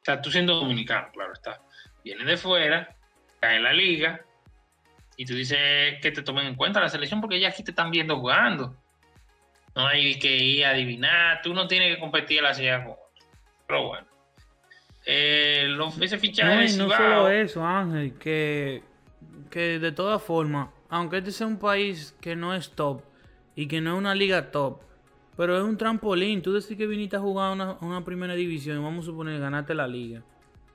[0.04, 1.62] o sea, tú siendo dominicano, claro está,
[2.04, 2.94] vienes de fuera,
[3.40, 4.20] cae en la liga,
[5.16, 5.58] y tú dices
[6.02, 8.76] que te tomen en cuenta la selección porque ya aquí te están viendo jugando.
[9.74, 12.92] No hay que ir a adivinar, tú no tienes que competir en la ciudad con
[12.92, 13.04] otro.
[13.66, 14.06] Pero bueno.
[15.06, 18.82] Eh, ese fichaje no, no solo eso, Ángel, que,
[19.50, 23.02] que de todas formas, aunque este sea un país que no es top
[23.56, 24.82] y que no es una liga top,
[25.36, 26.42] pero es un trampolín.
[26.42, 29.74] Tú decís que viniste a jugar una, una primera división y vamos a suponer ganaste
[29.74, 30.22] la liga.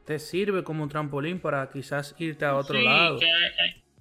[0.06, 3.20] Te sirve como trampolín para quizás irte a otro lado.
[3.20, 3.28] Que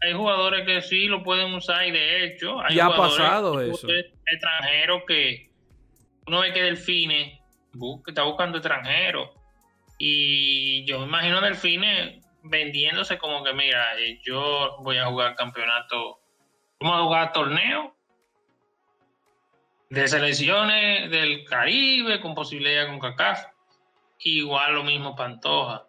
[0.00, 3.86] hay, jugadores que sí lo pueden usar y de hecho hay ya ha pasado eso.
[4.26, 5.50] Extranjeros que
[6.26, 7.40] uno ve que Delfine
[8.06, 9.30] está buscando extranjeros
[9.98, 16.20] y yo me imagino Delfine vendiéndose como que mira, eh, yo voy a jugar campeonato,
[16.80, 17.97] vamos a jugar torneo
[19.90, 23.46] de selecciones del Caribe con posibilidad con CACAF.
[24.20, 25.86] Igual lo mismo Pantoja.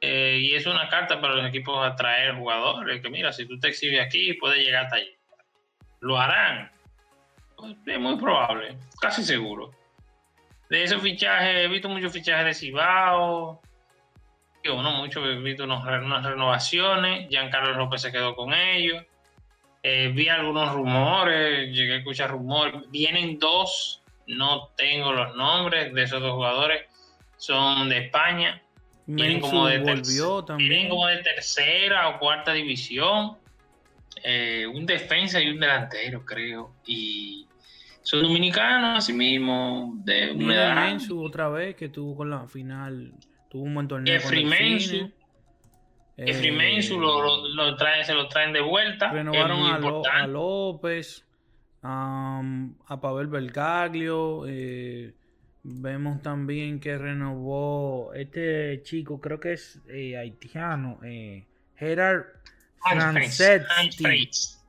[0.00, 3.02] Eh, y es una carta para los equipos atraer jugadores.
[3.02, 5.14] Que mira, si tú te exhibes aquí, puedes llegar hasta allí.
[6.00, 6.70] Lo harán.
[7.56, 9.72] Pues, es muy probable, casi seguro.
[10.70, 13.60] De esos fichajes, he visto muchos fichajes de Cibao.
[14.62, 17.28] Yo no mucho, he visto unas renovaciones.
[17.28, 19.04] Giancarlo López se quedó con ellos.
[19.90, 22.74] Eh, vi algunos rumores, llegué a escuchar rumores.
[22.90, 26.82] Vienen dos, no tengo los nombres de esos dos jugadores.
[27.38, 28.62] Son de España.
[29.06, 29.78] Vienen como de,
[30.58, 33.38] vienen como de tercera o cuarta división.
[34.22, 36.74] Eh, un defensa y un delantero, creo.
[36.84, 37.46] Y
[38.02, 39.94] son dominicanos, así mismo.
[40.04, 43.14] De Mensu otra vez, que tuvo con la final.
[43.48, 44.20] Tuvo un buen torneo.
[46.18, 49.12] Con eh, lo, lo, traen, se lo traen de vuelta.
[49.12, 51.24] Renovaron a, López,
[51.80, 52.42] a
[53.00, 54.44] Pavel Belgaglio.
[54.48, 55.14] Eh,
[55.62, 61.44] vemos también que renovó este chico, creo que es eh, haitiano, eh,
[61.76, 62.24] Gerard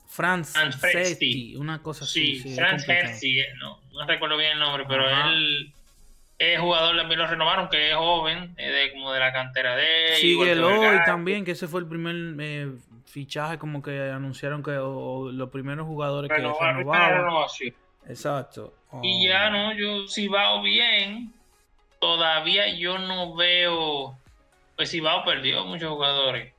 [0.08, 1.56] Francetti.
[1.56, 2.42] una cosa así.
[2.42, 5.74] Sí, sí no, no recuerdo bien el nombre, pero él
[6.40, 10.16] es jugador también lo renovaron, que es joven, es de, como de la cantera de
[10.16, 12.72] Sigue hoy también, que ese fue el primer eh,
[13.06, 17.46] fichaje como que anunciaron que los primeros jugadores que renovaron.
[18.08, 18.74] Exacto.
[19.04, 19.52] Y ya oh.
[19.52, 21.34] no, yo si va bien,
[22.00, 24.18] todavía yo no veo,
[24.78, 26.54] pues si va perdió muchos jugadores.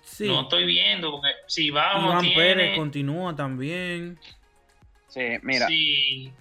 [0.00, 0.26] Sí.
[0.26, 4.18] No estoy viendo, porque si va Iván Pérez continúa también.
[5.08, 5.66] Sí, mira.
[5.66, 6.32] Sí,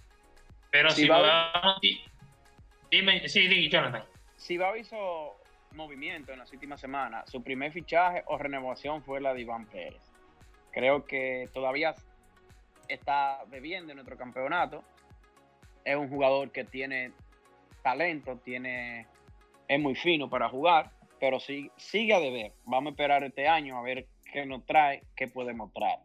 [0.72, 1.51] pero si, va
[2.92, 4.04] Dime, sí, Jonathan.
[4.38, 5.38] Cibao hizo
[5.72, 7.30] movimiento en las últimas semanas.
[7.32, 10.02] Su primer fichaje o renovación fue la de Iván Pérez.
[10.72, 11.96] Creo que todavía
[12.89, 14.84] está bebiendo en nuestro campeonato.
[15.86, 17.14] Es un jugador que tiene
[17.82, 19.08] talento, tiene,
[19.70, 22.52] es muy fino para jugar, pero sí, sigue a deber.
[22.66, 26.00] Vamos a esperar este año a ver qué nos trae, qué puede mostrar.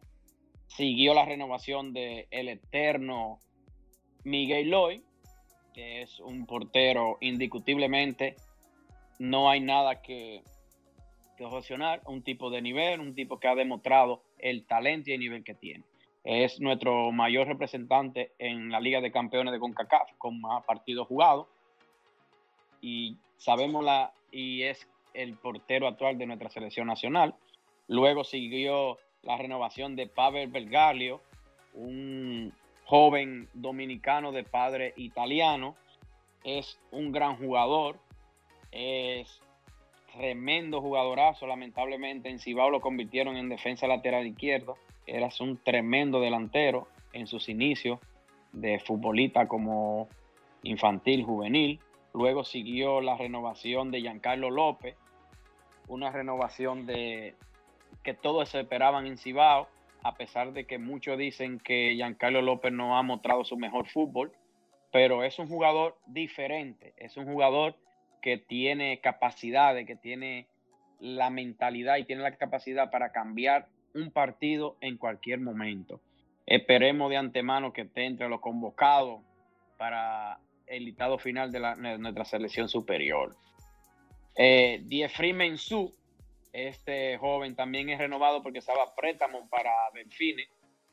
[0.67, 3.39] Siguió la renovación de el eterno
[4.23, 5.03] Miguel Loy,
[5.77, 8.35] que es un portero indiscutiblemente.
[9.19, 10.41] No hay nada que,
[11.37, 11.45] que
[12.07, 15.53] un tipo de nivel, un tipo que ha demostrado el talento y el nivel que
[15.53, 15.83] tiene.
[16.23, 21.45] Es nuestro mayor representante en la Liga de Campeones de CONCACAF, con más partidos jugados.
[22.81, 27.35] Y sabemos la, y es el portero actual de nuestra selección nacional.
[27.87, 31.21] Luego siguió la renovación de Pavel Belgalio,
[31.75, 32.51] un
[32.87, 35.75] joven dominicano de padre italiano,
[36.43, 37.99] es un gran jugador,
[38.71, 39.41] es,
[40.17, 41.47] tremendo jugadorazo.
[41.47, 44.77] Lamentablemente en Cibao lo convirtieron en defensa lateral izquierdo.
[45.05, 47.99] Era un tremendo delantero en sus inicios
[48.51, 50.09] de futbolista como
[50.63, 51.79] infantil, juvenil.
[52.13, 54.95] Luego siguió la renovación de Giancarlo López,
[55.87, 57.35] una renovación de
[58.03, 59.67] que todos esperaban en Cibao,
[60.07, 64.31] a pesar de que muchos dicen que Giancarlo López no ha mostrado su mejor fútbol,
[64.89, 67.75] pero es un jugador diferente, es un jugador
[68.21, 70.47] que tiene capacidades, que tiene
[71.01, 75.99] la mentalidad y tiene la capacidad para cambiar un partido en cualquier momento.
[76.45, 79.21] Esperemos de antemano que esté entre los convocados
[79.77, 81.59] para el listado final de,
[81.99, 83.35] nuestra selección superior.
[84.37, 85.33] Eh, Diefri
[86.57, 90.47] este joven también es renovado porque estaba préstamo para Benfine.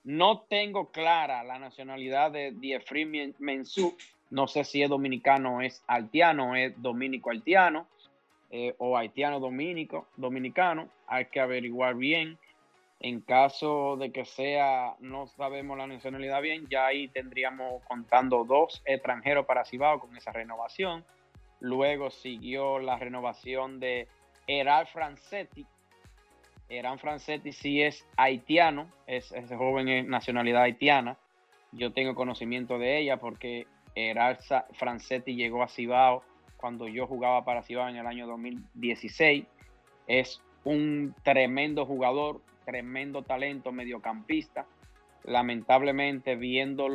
[0.05, 3.07] No tengo clara la nacionalidad de Diefri
[3.39, 3.97] Mensú.
[4.29, 7.87] No sé si es dominicano o es haitiano, es dominico haitiano
[8.51, 10.91] eh, o haitiano dominico, dominicano.
[11.07, 12.39] Hay que averiguar bien.
[13.01, 18.83] En caso de que sea, no sabemos la nacionalidad bien, ya ahí tendríamos contando dos
[18.85, 21.05] extranjeros para Cibao con esa renovación.
[21.61, 24.09] Luego siguió la renovación de
[24.47, 25.67] Eral Francetti.
[26.69, 31.19] Eral Francetti sí es haitiano, es, joven es nacionalidad haitiana.
[31.73, 34.39] Yo tengo conocimiento de ella porque Eral
[34.73, 36.23] Francetti llegó a Cibao
[36.57, 39.45] cuando yo jugaba para Cibao en el año 2016.
[40.07, 44.67] Es un tremendo jugador, tremendo talento mediocampista.
[45.25, 46.89] Lamentablemente, viendo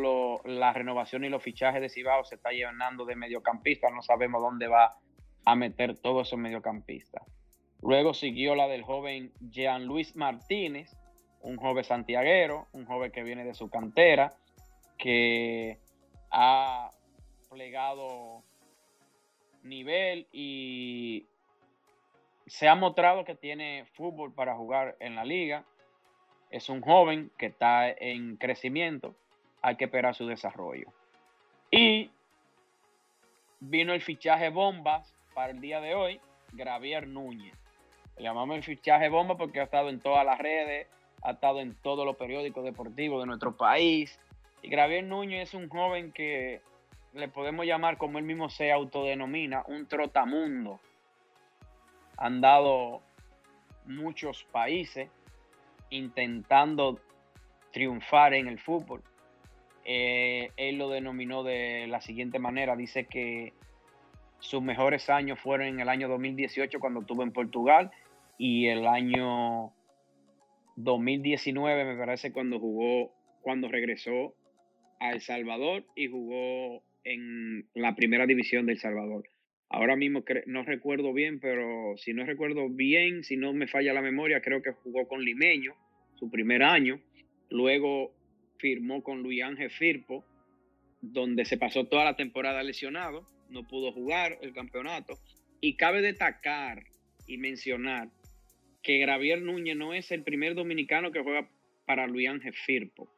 [0.45, 3.91] la renovación y los fichajes de Cibao, se está llenando de mediocampistas.
[3.91, 4.97] No sabemos dónde va
[5.45, 7.23] a meter todos esos mediocampistas.
[7.81, 10.95] Luego siguió la del joven Jean Luis Martínez,
[11.41, 14.33] un joven santiaguero, un joven que viene de su cantera,
[14.97, 15.79] que
[16.31, 16.91] ha
[17.49, 18.43] plegado
[19.63, 21.25] nivel y
[22.45, 25.63] se ha mostrado que tiene fútbol para jugar en la liga.
[26.49, 29.15] Es un joven que está en crecimiento.
[29.61, 30.91] Hay que esperar su desarrollo.
[31.71, 32.09] Y
[33.59, 36.19] vino el fichaje bombas para el día de hoy,
[36.53, 37.58] Gravier Núñez.
[38.19, 40.87] Llamamos el fichaje bomba porque ha estado en todas las redes,
[41.21, 44.19] ha estado en todos los periódicos deportivos de nuestro país.
[44.61, 46.61] Y Gravier Núñez es un joven que
[47.13, 50.79] le podemos llamar, como él mismo se autodenomina, un trotamundo
[52.19, 53.01] han dado
[53.85, 55.09] muchos países
[55.89, 56.99] intentando
[57.71, 59.01] triunfar en el fútbol.
[59.85, 63.53] Eh, él lo denominó de la siguiente manera, dice que
[64.39, 67.91] sus mejores años fueron en el año 2018 cuando estuvo en Portugal
[68.39, 69.73] y el año
[70.77, 74.33] 2019 me parece cuando jugó, cuando regresó
[75.01, 79.25] a El Salvador y jugó en la primera división de El Salvador.
[79.67, 84.01] Ahora mismo no recuerdo bien, pero si no recuerdo bien, si no me falla la
[84.01, 85.73] memoria, creo que jugó con Limeño
[86.15, 87.01] su primer año.
[87.49, 88.13] Luego
[88.57, 90.23] firmó con Luis Ángel Firpo,
[91.01, 95.19] donde se pasó toda la temporada lesionado, no pudo jugar el campeonato.
[95.59, 96.85] Y cabe destacar
[97.27, 98.09] y mencionar
[98.81, 101.47] que Gravier Núñez no es el primer dominicano que juega
[101.85, 103.09] para Luis Ángel Firpo.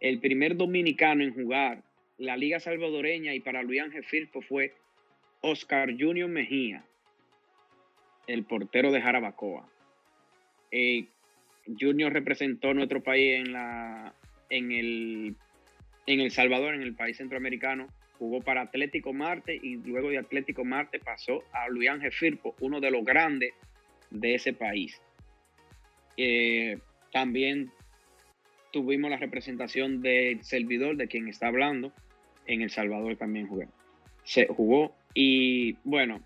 [0.00, 1.82] El primer dominicano en jugar
[2.18, 4.72] la Liga Salvadoreña y para Luis Ángel Firpo fue
[5.40, 6.84] Oscar Junior Mejía,
[8.26, 9.68] el portero de Jarabacoa.
[10.70, 11.06] Eh,
[11.78, 14.14] Junior representó nuestro país en, la,
[14.50, 15.34] en, el,
[16.06, 17.88] en El Salvador, en el país centroamericano.
[18.18, 22.80] Jugó para Atlético Marte y luego de Atlético Marte pasó a Luis Ángel Firpo, uno
[22.80, 23.52] de los grandes
[24.20, 25.00] de ese país.
[26.16, 26.78] Eh,
[27.12, 27.70] también
[28.72, 31.92] tuvimos la representación del servidor de quien está hablando.
[32.46, 33.48] En El Salvador también.
[34.22, 36.20] Se jugó y bueno,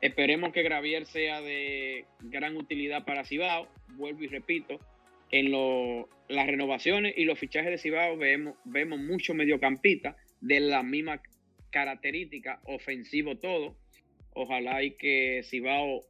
[0.00, 3.68] esperemos que Gravier sea de gran utilidad para Cibao.
[3.96, 4.80] Vuelvo y repito,
[5.30, 5.52] en
[6.28, 11.20] las renovaciones y los fichajes de Cibao vemos, vemos muchos mediocampistas de la misma
[11.70, 13.76] característica, ofensivo todo.
[14.32, 16.02] Ojalá y que Cibao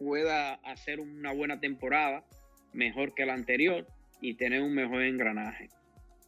[0.00, 2.24] pueda hacer una buena temporada,
[2.72, 3.86] mejor que la anterior,
[4.22, 5.68] y tener un mejor engranaje.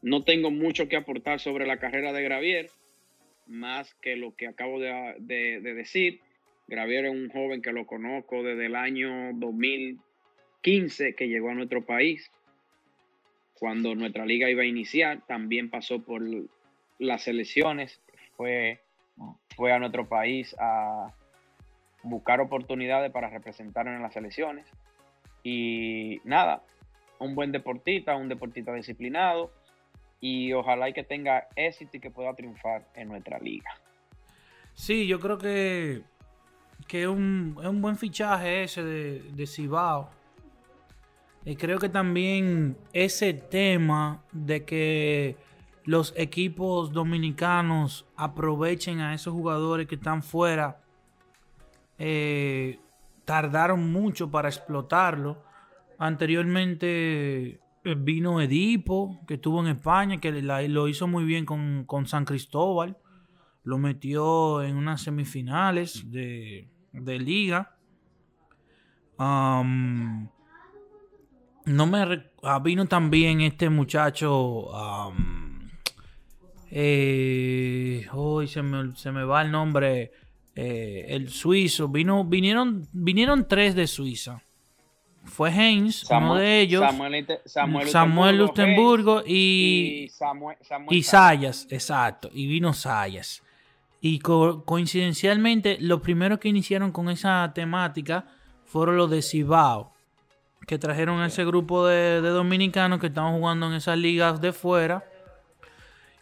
[0.03, 2.71] No tengo mucho que aportar sobre la carrera de Gravier
[3.47, 6.21] más que lo que acabo de, decir.
[6.69, 11.85] Gravier es un joven que lo conozco desde el año 2015 que llegó a nuestro
[11.85, 12.31] país.
[13.59, 16.23] Cuando nuestra liga iba a iniciar, también pasó por
[16.99, 18.01] las elecciones,
[18.37, 18.81] fue,
[19.57, 21.15] fue a nuestro país a
[22.03, 24.67] buscar oportunidades para representarnos en las elecciones.
[25.43, 26.63] Y nada,
[27.19, 29.51] un buen deportista, un deportista disciplinado,
[30.21, 33.71] y ojalá y que tenga éxito y que pueda triunfar en nuestra liga.
[34.75, 36.03] Sí, yo creo que
[36.87, 40.11] que un, es un buen fichaje ese de, de Cibao.
[41.45, 45.37] Y creo que también ese tema de que
[45.85, 50.82] los equipos dominicanos aprovechen a esos jugadores que están fuera,
[52.05, 52.81] eh,
[53.25, 55.45] tardaron mucho para explotarlo.
[55.99, 62.07] Anteriormente eh, vino Edipo, que estuvo en España, que lo hizo muy bien con, con
[62.07, 62.99] San Cristóbal.
[63.63, 67.77] Lo metió en unas semifinales de, de liga.
[69.19, 70.35] No
[71.87, 74.71] me ah, vino también este muchacho.
[76.69, 80.11] eh, hoy se me, se me va el nombre.
[80.55, 81.89] Eh, el suizo.
[81.89, 84.43] Vino, vinieron, vinieron tres de Suiza.
[85.25, 86.85] Fue Heinz, uno de ellos.
[86.85, 92.29] Samuel, Samuel, Samuel Luxemburgo y, y Samuel, Samuel y Sayas, exacto.
[92.35, 93.43] Y vino Sayas.
[94.01, 98.27] Y co- coincidencialmente, los primeros que iniciaron con esa temática
[98.65, 99.93] fueron los de Cibao,
[100.67, 104.53] que trajeron a ese grupo de, de dominicanos que estaban jugando en esas ligas de
[104.53, 105.05] fuera.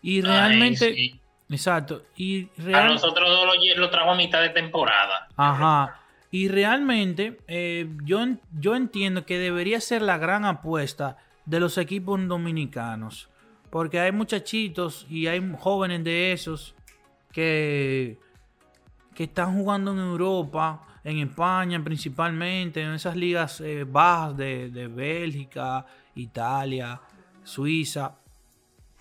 [0.03, 1.20] Y realmente, Ay, sí.
[1.51, 2.03] Exacto.
[2.17, 5.29] Y A real- nosotros dos lo, lo trajo a mitad de temporada.
[5.37, 6.01] Ajá.
[6.31, 8.25] Y realmente eh, yo,
[8.59, 13.29] yo entiendo que debería ser la gran apuesta de los equipos dominicanos.
[13.71, 16.75] Porque hay muchachitos y hay jóvenes de esos
[17.33, 18.19] que,
[19.15, 24.87] que están jugando en Europa, en España principalmente, en esas ligas eh, bajas de, de
[24.89, 27.01] Bélgica, Italia,
[27.43, 28.15] Suiza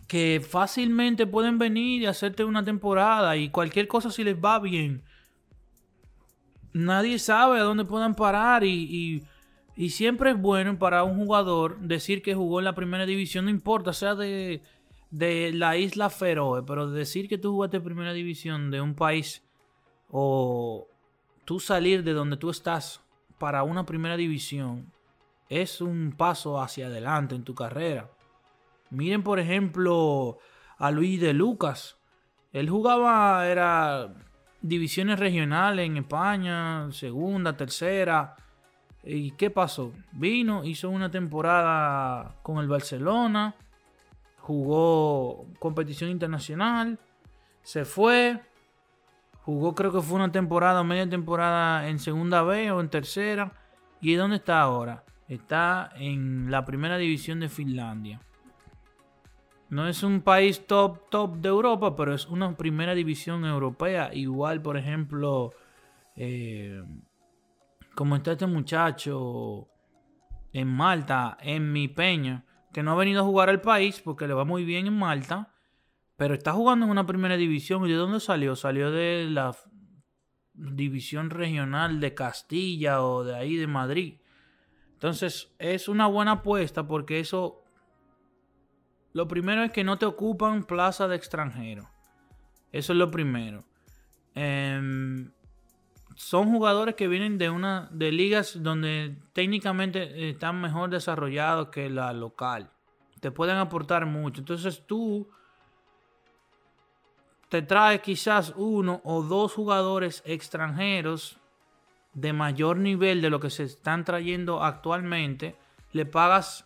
[0.09, 5.03] que fácilmente pueden venir y hacerte una temporada y cualquier cosa si les va bien
[6.73, 9.23] nadie sabe a dónde puedan parar y,
[9.75, 13.51] y- siempre es bueno para un jugador decir que jugó en la primera división, no
[13.51, 14.61] importa, sea de,
[15.09, 19.41] de la isla Feroe, pero decir que tú jugaste en primera división de un país
[20.11, 20.87] o
[21.45, 23.01] tú salir de donde tú estás
[23.37, 24.91] para una primera división
[25.49, 28.09] es un paso hacia adelante en tu carrera.
[28.89, 30.39] Miren, por ejemplo,
[30.77, 31.97] a Luis de Lucas.
[32.51, 34.13] Él jugaba, era
[34.61, 38.35] divisiones regionales en España, segunda, tercera.
[39.03, 39.93] ¿Y qué pasó?
[40.11, 43.55] Vino, hizo una temporada con el Barcelona,
[44.37, 46.99] jugó competición internacional,
[47.61, 48.41] se fue,
[49.43, 53.53] jugó creo que fue una temporada, media temporada en segunda B o en tercera.
[54.01, 55.03] ¿Y dónde está ahora?
[55.27, 58.21] Está en la primera división de Finlandia.
[59.69, 64.09] No es un país top, top de Europa, pero es una primera división europea.
[64.13, 65.53] Igual, por ejemplo,
[66.15, 66.83] eh,
[67.93, 69.67] como está este muchacho
[70.53, 74.33] en Malta, en mi Peña, que no ha venido a jugar al país porque le
[74.33, 75.53] va muy bien en Malta,
[76.17, 77.85] pero está jugando en una primera división.
[77.85, 78.55] ¿Y de dónde salió?
[78.55, 79.55] Salió de la
[80.53, 84.19] división regional de Castilla o de ahí de Madrid.
[84.93, 87.63] Entonces es una buena apuesta porque eso
[89.13, 91.89] lo primero es que no te ocupan plaza de extranjero.
[92.71, 93.63] Eso es lo primero.
[94.35, 95.31] Em,
[96.15, 102.13] son jugadores que vienen de una de ligas donde técnicamente están mejor desarrollados que la
[102.13, 102.69] local.
[103.19, 104.41] Te pueden aportar mucho.
[104.41, 105.27] Entonces tú
[107.49, 111.37] te traes quizás uno o dos jugadores extranjeros
[112.13, 115.55] de mayor nivel de lo que se están trayendo actualmente.
[115.91, 116.65] Le pagas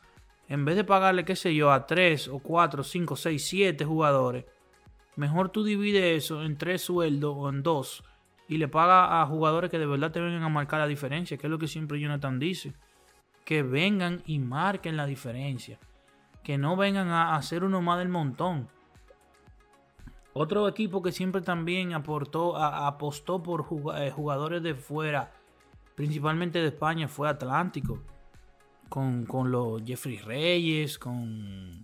[0.49, 4.45] en vez de pagarle, qué sé yo, a 3 o 4, 5, 6, 7 jugadores,
[5.15, 8.03] mejor tú divides eso en 3 sueldos o en 2
[8.47, 11.47] y le pagas a jugadores que de verdad te vengan a marcar la diferencia, que
[11.47, 12.73] es lo que siempre Jonathan dice.
[13.45, 15.79] Que vengan y marquen la diferencia.
[16.43, 18.67] Que no vengan a hacer uno más del montón.
[20.33, 23.65] Otro equipo que siempre también aportó, apostó por
[23.95, 25.31] eh, jugadores de fuera,
[25.95, 28.01] principalmente de España, fue Atlántico
[28.93, 31.83] con, con los Jeffrey Reyes, con,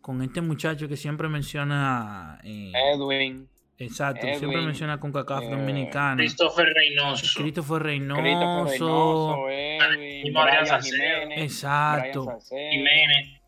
[0.00, 2.40] con este muchacho que siempre menciona.
[2.44, 3.46] eh, Edwin.
[3.76, 6.16] exacto, que siempre menciona con CACAF eh, Dominicana.
[6.16, 7.26] Christopher Reynoso.
[7.42, 8.22] Christopher Reynoso.
[8.22, 10.82] Christopher Reynoso, Edwin, Brian.
[10.82, 11.38] Jiménez.
[11.42, 12.24] Exacto.
[12.24, 12.70] Brian.
[12.72, 13.40] Jiménez.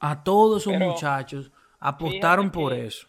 [0.00, 3.06] A todos esos Pero, muchachos apostaron por que- eso.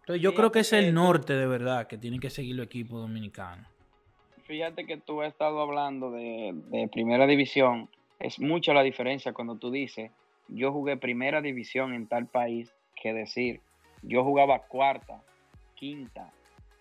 [0.00, 3.00] Entonces yo creo que es el norte de verdad que tienen que seguir los equipos
[3.00, 3.66] dominicanos.
[4.44, 7.88] Fíjate que tú has estado hablando de, primera división.
[8.18, 10.10] Es mucha la diferencia cuando tú dices,
[10.48, 13.60] yo jugué primera división en tal país, que decir,
[14.02, 15.22] yo jugaba cuarta,
[15.74, 16.30] quinta,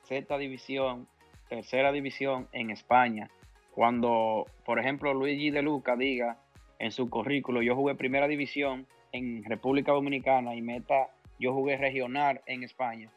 [0.04, 1.08] sexta división,
[1.48, 3.30] tercera división en España.
[3.72, 6.38] Cuando, por ejemplo, Luigi de Luca diga
[6.80, 11.08] en su currículo, yo jugué primera división en República Dominicana y meta,
[11.40, 13.10] yo jugué regional en España,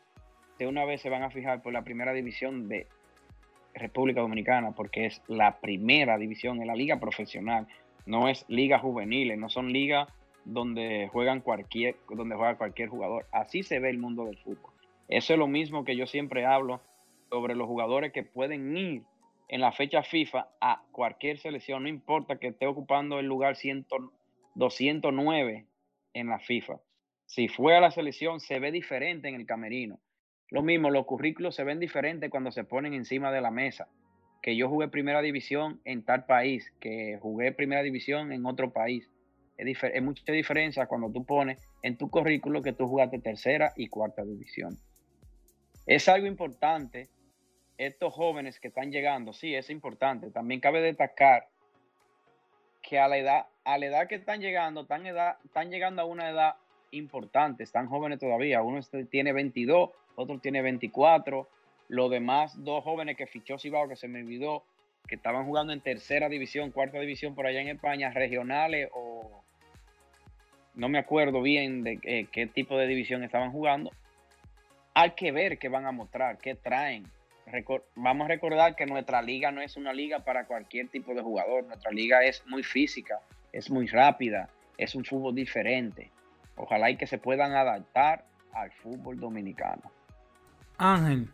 [0.59, 2.86] de una vez se van a fijar por la primera división de
[3.77, 7.66] República Dominicana porque es la primera división en la liga profesional,
[8.07, 10.09] no es liga juveniles, no son ligas
[10.44, 13.27] donde juegan cualquier, donde juega cualquier jugador.
[13.32, 14.73] Así se ve el mundo del fútbol.
[15.09, 16.81] Eso es lo mismo que yo siempre hablo
[17.31, 19.03] sobre los jugadores que pueden ir
[19.48, 23.86] en la fecha FIFA a cualquier selección, no importa que esté ocupando el lugar 100,
[24.55, 25.66] 209
[26.15, 26.81] en la FIFA.
[27.27, 30.01] Si fue a la selección, se ve diferente en el camerino.
[30.51, 33.89] Lo mismo, los currículos se ven diferentes cuando se ponen encima de la mesa.
[34.43, 39.10] Que yo jugué primera división en tal país, que jugué primera división en otro país.
[39.56, 43.89] Es, es mucha diferencia cuando tú pones en tu currículo que tú jugaste tercera y
[43.89, 44.77] cuarta división.
[45.86, 47.09] Es algo importante.
[47.78, 50.31] Estos jóvenes que están llegando, sí, es importante.
[50.31, 51.48] También cabe destacar
[52.86, 56.05] que a la edad, a la edad que están llegando, están, edad, están llegando a
[56.05, 56.55] una edad
[56.93, 58.62] importante, están jóvenes todavía.
[58.62, 61.48] Uno tiene 22, otro tiene 24.
[61.88, 64.64] Los demás dos jóvenes que fichó Cibao, que se me olvidó,
[65.06, 69.44] que estaban jugando en tercera división, cuarta división por allá en España, regionales o
[70.74, 73.90] no me acuerdo bien de qué, qué tipo de división estaban jugando.
[74.94, 77.05] Hay que ver qué van a mostrar, qué traen.
[77.94, 81.64] Vamos a recordar que nuestra liga no es una liga para cualquier tipo de jugador.
[81.64, 83.20] Nuestra liga es muy física,
[83.52, 86.10] es muy rápida, es un fútbol diferente.
[86.56, 89.95] Ojalá y que se puedan adaptar al fútbol dominicano.
[90.78, 91.28] Ángel,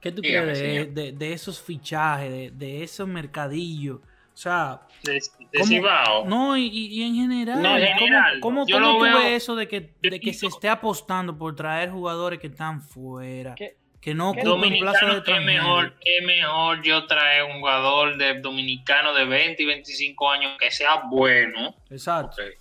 [0.00, 4.00] ¿qué tú crees de, de, de, esos fichajes, de, de esos mercadillos?
[4.34, 5.20] O sea, de,
[5.60, 9.42] ¿cómo, no, y, y, en general, no, en general ¿cómo, cómo, cómo tú veo, ves
[9.42, 13.54] eso de que, de que se esté apostando por traer jugadores que están fuera?
[13.54, 13.76] ¿Qué?
[14.00, 19.14] Que no ocupen plazo de es mejor, es mejor yo traer un jugador de dominicano
[19.14, 21.76] de 20 y 25 años que sea bueno.
[21.88, 22.42] Exacto.
[22.42, 22.52] Okay.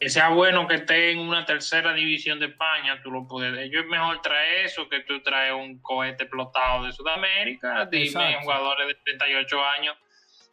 [0.00, 3.70] Que sea bueno que esté en una tercera división de España, tú lo puedes.
[3.70, 7.84] Yo es mejor traer eso que tú traes un cohete explotado de Sudamérica.
[7.84, 9.96] Dime, jugadores de 38 años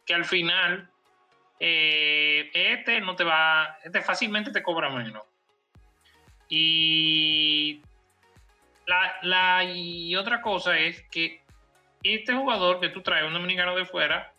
[0.04, 0.90] que al final
[1.60, 5.22] eh, este no te va, este fácilmente te cobra menos.
[6.48, 7.82] Y
[8.86, 11.42] la, la, y otra cosa es que
[12.02, 14.32] este jugador que tú traes, un dominicano de fuera,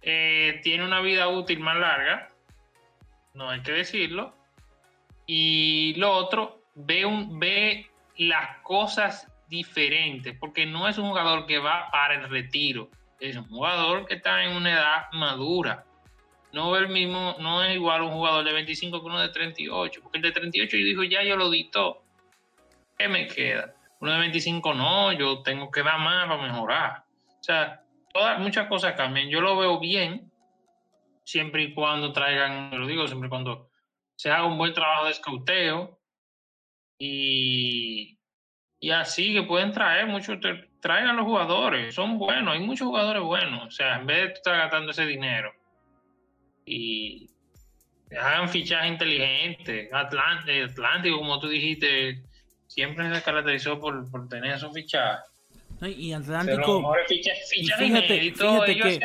[0.00, 2.28] eh, tiene una vida útil más larga,
[3.34, 4.34] no hay que decirlo.
[5.26, 7.86] Y lo otro, ve, un, ve
[8.16, 12.90] las cosas diferentes, porque no es un jugador que va para el retiro
[13.22, 15.84] es un jugador que está en una edad madura.
[16.52, 20.18] No el mismo, no es igual un jugador de 25 que uno de 38, porque
[20.18, 22.02] el de 38 yo dijo, ya yo lo dictó.
[22.98, 23.74] ¿Qué me queda?
[24.00, 27.04] Uno de 25 no, yo tengo que dar más para mejorar.
[27.40, 27.82] O sea,
[28.12, 29.28] todas, muchas cosas cambian.
[29.28, 30.30] Yo lo veo bien,
[31.24, 33.70] siempre y cuando traigan, lo digo, siempre y cuando
[34.16, 36.00] se haga un buen trabajo de escauteo
[36.98, 38.18] y,
[38.80, 40.38] y así que pueden traer muchos
[40.80, 43.66] traigan los jugadores, son buenos, hay muchos jugadores buenos.
[43.66, 45.52] O sea, en vez de estar gastando ese dinero
[46.66, 47.30] y
[48.20, 52.22] hagan fichaje inteligente, Atlántico, Atlántico, como tú dijiste,
[52.66, 55.24] siempre se caracterizó por, por tener esos fichajes.
[55.80, 56.94] y Atlántico.
[57.06, 59.00] Fichajes, fichajes y fíjate, fíjate que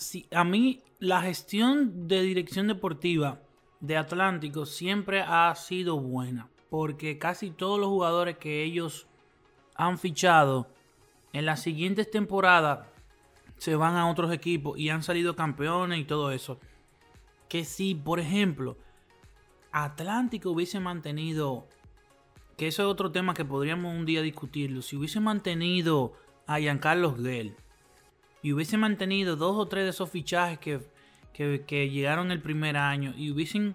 [0.00, 3.40] si, a mí la gestión de dirección deportiva
[3.80, 9.06] de Atlántico siempre ha sido buena, porque casi todos los jugadores que ellos
[9.74, 10.68] han fichado
[11.32, 12.86] en las siguientes temporadas
[13.56, 16.58] se van a otros equipos y han salido campeones y todo eso.
[17.48, 18.78] Que si, por ejemplo,
[19.72, 21.68] Atlántico hubiese mantenido,
[22.56, 26.14] que eso es otro tema que podríamos un día discutirlo, si hubiese mantenido
[26.46, 27.54] a Giancarlo Gell
[28.42, 30.80] y hubiese mantenido dos o tres de esos fichajes que,
[31.32, 33.74] que, que llegaron el primer año y hubiesen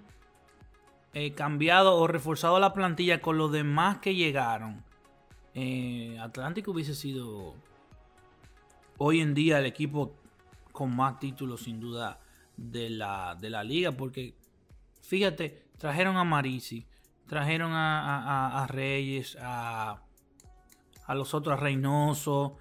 [1.13, 4.83] eh, cambiado o reforzado la plantilla con los demás que llegaron
[5.57, 7.55] eh, Atlántico hubiese sido
[8.97, 10.13] hoy en día el equipo
[10.73, 12.19] con más títulos sin duda
[12.57, 13.93] de la, de la liga.
[13.93, 14.35] Porque
[15.01, 16.85] fíjate, trajeron a Marisi,
[17.25, 20.01] trajeron a, a, Reyes, a,
[21.05, 22.57] a, los otros, a Reynoso.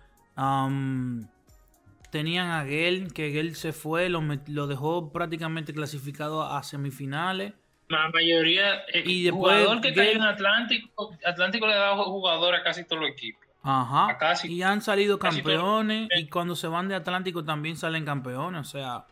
[2.14, 7.54] Tenían a Gel, que Gel se fue, lo, lo dejó prácticamente clasificado a semifinales.
[7.88, 12.62] La mayoría, eh, y después, jugador que cayó en Atlántico, Atlántico le dado jugador a
[12.62, 13.42] casi todos los equipos.
[13.64, 14.16] Ajá.
[14.16, 16.08] Casi, y han salido campeones.
[16.16, 18.60] Y cuando se van de Atlántico también salen campeones.
[18.60, 19.06] O sea.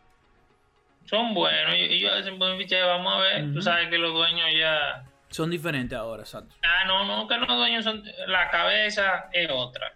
[1.03, 1.73] Son buenos.
[1.73, 2.83] Ellos hacen buen fichaje.
[2.83, 3.43] Vamos a ver.
[3.43, 3.53] Uh -huh.
[3.55, 5.03] Tú sabes que los dueños ya.
[5.27, 6.55] Son diferentes ahora, exacto.
[6.63, 8.01] Ah, no, no, que los dueños son.
[8.27, 9.93] La cabeza es otra.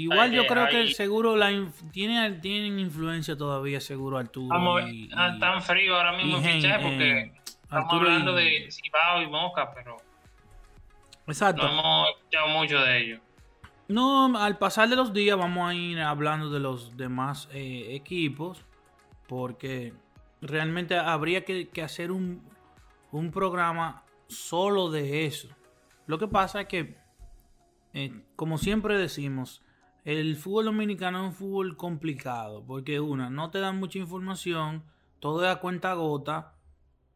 [0.00, 1.50] Igual yo creo que seguro la
[1.92, 4.48] tiene, tienen influencia todavía, seguro Arturo.
[4.48, 7.20] Vamos, y, y, tan frío ahora mismo fichaje porque.
[7.20, 8.44] Eh, Estamos Arturo hablando y...
[8.44, 9.98] de Cibao y Mosca, pero
[11.26, 11.62] Exacto.
[11.62, 13.20] no hemos escuchado mucho de ellos.
[13.88, 18.64] No, al pasar de los días vamos a ir hablando de los demás eh, equipos,
[19.28, 19.92] porque
[20.40, 22.42] realmente habría que, que hacer un,
[23.12, 25.48] un programa solo de eso.
[26.06, 26.96] Lo que pasa es que,
[27.92, 29.62] eh, como siempre decimos,
[30.04, 34.82] el fútbol dominicano es un fútbol complicado, porque una, no te dan mucha información,
[35.18, 36.54] todo es a cuenta gota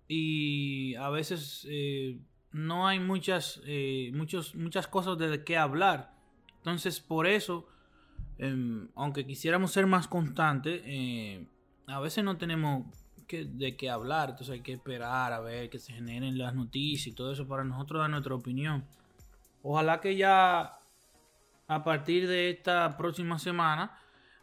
[0.07, 2.19] y a veces eh,
[2.53, 6.15] no hay muchas, eh, muchos, muchas cosas de qué hablar.
[6.59, 7.67] Entonces, por eso,
[8.39, 11.47] em, aunque quisiéramos ser más constantes, eh,
[11.87, 12.87] a veces no tenemos
[13.29, 14.31] de qué hablar.
[14.31, 17.65] Entonces hay que esperar a ver que se generen las noticias y todo eso para
[17.65, 18.85] nosotros dar nuestra opinión.
[19.63, 20.79] Ojalá que ya
[21.67, 23.99] a partir de esta próxima semana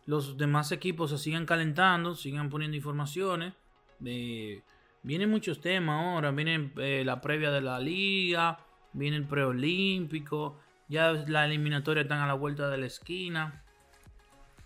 [0.06, 3.53] los demás equipos se sigan calentando, sigan poniendo informaciones.
[3.99, 4.64] de
[5.03, 8.60] vienen muchos temas ahora, viene eh, la previa de la liga,
[8.93, 13.64] viene el preolímpico, ya la eliminatoria están a la vuelta de la esquina.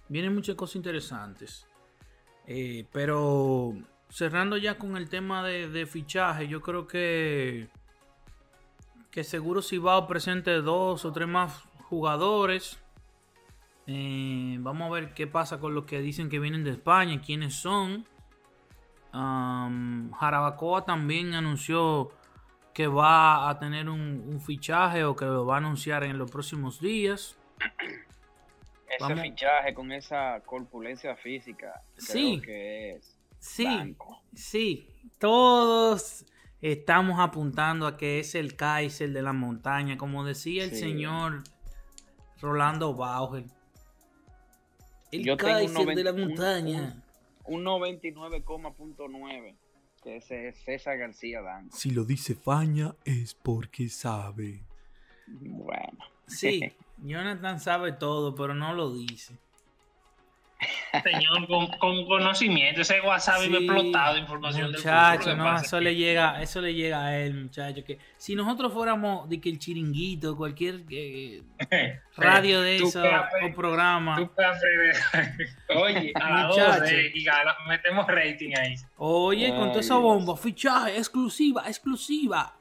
[0.09, 1.67] Vienen muchas cosas interesantes.
[2.47, 3.73] Eh, pero
[4.09, 7.69] cerrando ya con el tema de, fichaje, yo creo que
[9.11, 12.79] que seguro si va presente dos o tres más jugadores.
[13.87, 17.55] Eh, vamos a ver qué pasa con los que dicen que vienen de España, quiénes
[17.55, 18.05] son.
[19.13, 22.11] Jarabacoa también anunció
[22.73, 26.81] que va a tener un, fichaje o que lo va a anunciar en los próximos
[26.81, 27.37] días.
[28.87, 33.95] Ese fichaje con esa corpulencia física, sí, creo que es sí,
[34.33, 36.25] sí, todos
[36.61, 41.43] estamos apuntando a que es el Kaiser de la montaña, como decía el señor
[42.45, 43.45] Rolando Bauer.
[45.11, 47.01] El Kaiser de la montaña
[47.47, 49.55] un 99,9
[50.03, 51.71] que ese es César García Dan.
[51.71, 54.63] Si lo dice Faña es porque sabe.
[55.27, 55.97] Bueno.
[56.27, 56.61] Sí,
[56.97, 59.35] Jonathan sabe todo, pero no lo dice.
[61.03, 66.41] Señor, con, conocimiento, ese WhatsApp sí, explotado de información muchacho, del no, eso le llega,
[66.41, 67.83] eso le llega a él, muchacho.
[67.83, 71.43] Que si nosotros fuéramos de que el chiringuito, cualquier eh,
[72.17, 74.17] radio de eso o programa.
[75.75, 77.11] Oye, a dos, eh,
[77.67, 78.75] metemos rating ahí.
[78.97, 82.54] Oye, con toda esa bomba, fichaje, exclusiva, exclusiva.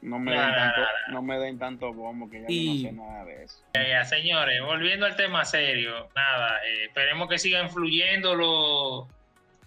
[0.00, 3.42] No me, den tanto, no me den tanto bombo que ya no sé nada de
[3.42, 3.64] eso.
[3.74, 9.08] Ya, señores, volviendo al tema serio, nada, eh, esperemos que sigan fluyendo los,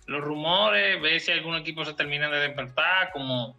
[0.05, 3.57] los rumores, ver si algún equipo se termina de despertar, como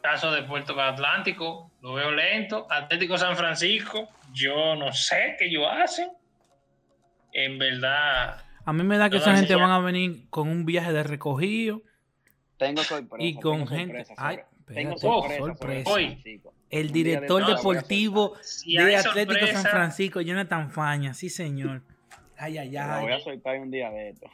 [0.00, 2.66] caso de Puerto Atlántico, lo veo lento.
[2.70, 6.10] Atlético San Francisco, yo no sé qué ellos hacen.
[7.32, 8.42] En verdad.
[8.64, 11.82] A mí me da que esa gente van a venir con un viaje de recogido.
[12.56, 13.24] Tengo sorpresa.
[13.24, 14.04] Y con gente.
[14.72, 15.90] Tengo sorpresa.
[16.70, 18.36] El director deportivo
[18.66, 21.82] de Atlético San Francisco, Jonathan Faña, sí señor.
[22.36, 23.00] Ay, ay, ay.
[23.00, 24.28] Lo voy a soltar un día de esto.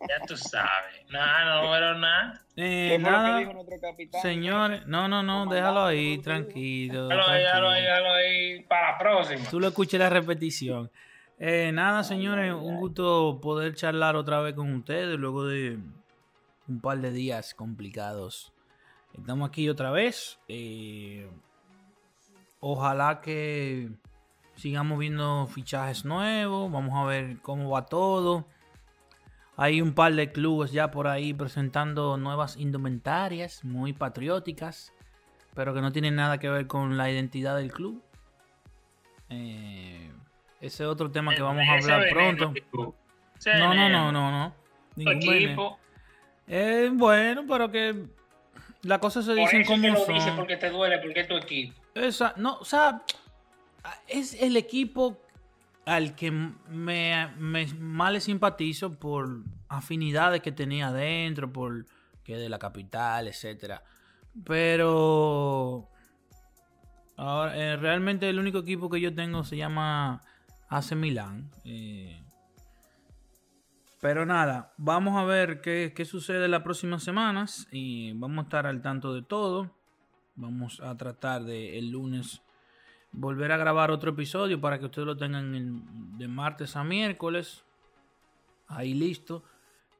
[0.00, 1.04] Ya tú sabes.
[1.10, 2.44] Nada, no, pero nada.
[2.56, 3.40] Eh, nada.
[4.22, 7.08] Señores, no, no, no, déjalo ahí, tranquilo.
[7.08, 9.44] Déjalo ahí, déjalo ahí, déjalo ahí para la próxima.
[9.50, 10.90] Tú lo escuches la repetición.
[11.40, 15.78] Eh, nada, señores, un gusto poder charlar otra vez con ustedes luego de
[16.68, 18.52] un par de días complicados
[19.14, 20.38] Estamos aquí otra vez.
[20.48, 21.28] Eh,
[22.60, 23.90] ojalá que
[24.56, 26.70] sigamos viendo fichajes nuevos.
[26.70, 28.46] Vamos a ver cómo va todo.
[29.56, 34.92] Hay un par de clubes ya por ahí presentando nuevas indumentarias muy patrióticas,
[35.54, 38.00] pero que no tienen nada que ver con la identidad del club.
[39.30, 40.12] Eh,
[40.60, 42.54] ese es otro tema que vamos a hablar pronto.
[42.72, 44.30] No, no, no, no,
[44.96, 45.10] no.
[45.10, 45.78] equipo.
[46.46, 48.06] Eh, bueno, pero que
[48.82, 50.14] la cosa se dice como son.
[50.14, 51.74] Dice porque te duele, porque es tu equipo.
[51.94, 53.02] Esa, no, o sea,
[54.06, 55.20] es el equipo
[55.84, 61.86] al que me, me más le simpatizo por afinidades que tenía adentro, por
[62.22, 63.82] que de la capital, etcétera.
[64.44, 65.88] Pero
[67.16, 70.20] ahora, eh, realmente el único equipo que yo tengo se llama
[70.68, 71.50] AC Milan.
[71.64, 72.20] Eh,
[74.00, 78.80] pero nada, vamos a ver qué, sucede las próximas semanas y vamos a estar al
[78.80, 79.70] tanto de todo.
[80.36, 82.40] Vamos a tratar de el lunes
[83.10, 87.64] volver a grabar otro episodio para que ustedes lo tengan de martes a miércoles.
[88.68, 89.42] Ahí listo.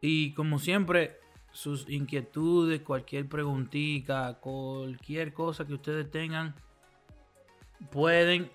[0.01, 1.19] Y como siempre,
[1.51, 6.55] sus inquietudes, cualquier preguntita, cualquier cosa que ustedes tengan,
[7.91, 8.49] pueden,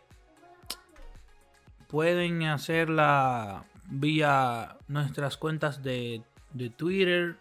[1.90, 6.24] pueden hacerla vía nuestras cuentas de,
[6.78, 7.38] Twitter,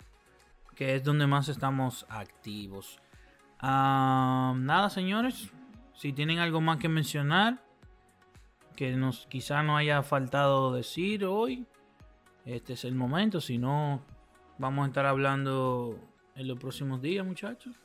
[0.74, 3.01] que es donde más estamos activos.
[3.60, 5.52] nada, señores.
[5.94, 7.62] Si tienen algo más que mencionar,
[8.74, 11.66] que nos quizá no haya faltado decir hoy.
[12.44, 14.02] Este es el momento, si no,
[14.59, 15.97] vamos a estar hablando
[16.35, 17.77] en los próximos días, muchachos.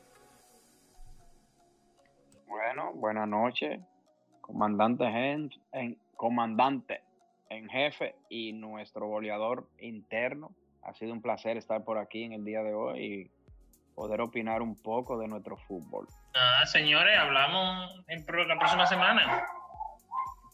[2.48, 3.80] Bueno, buenas noches,
[4.42, 7.02] comandante en, comandante
[7.50, 10.52] en jefe y nuestro goleador interno.
[10.84, 13.32] Ha sido un placer estar por aquí en el día de hoy y
[13.96, 16.08] poder opinar un poco de nuestro fútbol.
[16.36, 19.46] Ah, señores, hablamos en la próxima semana.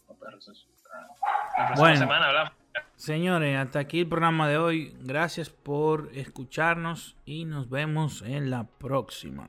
[0.08, 1.96] La próxima Bueno.
[1.96, 2.52] semana hablamos.
[2.96, 4.96] Señores, hasta aquí el programa de hoy.
[5.00, 9.48] Gracias por escucharnos y nos vemos en la próxima.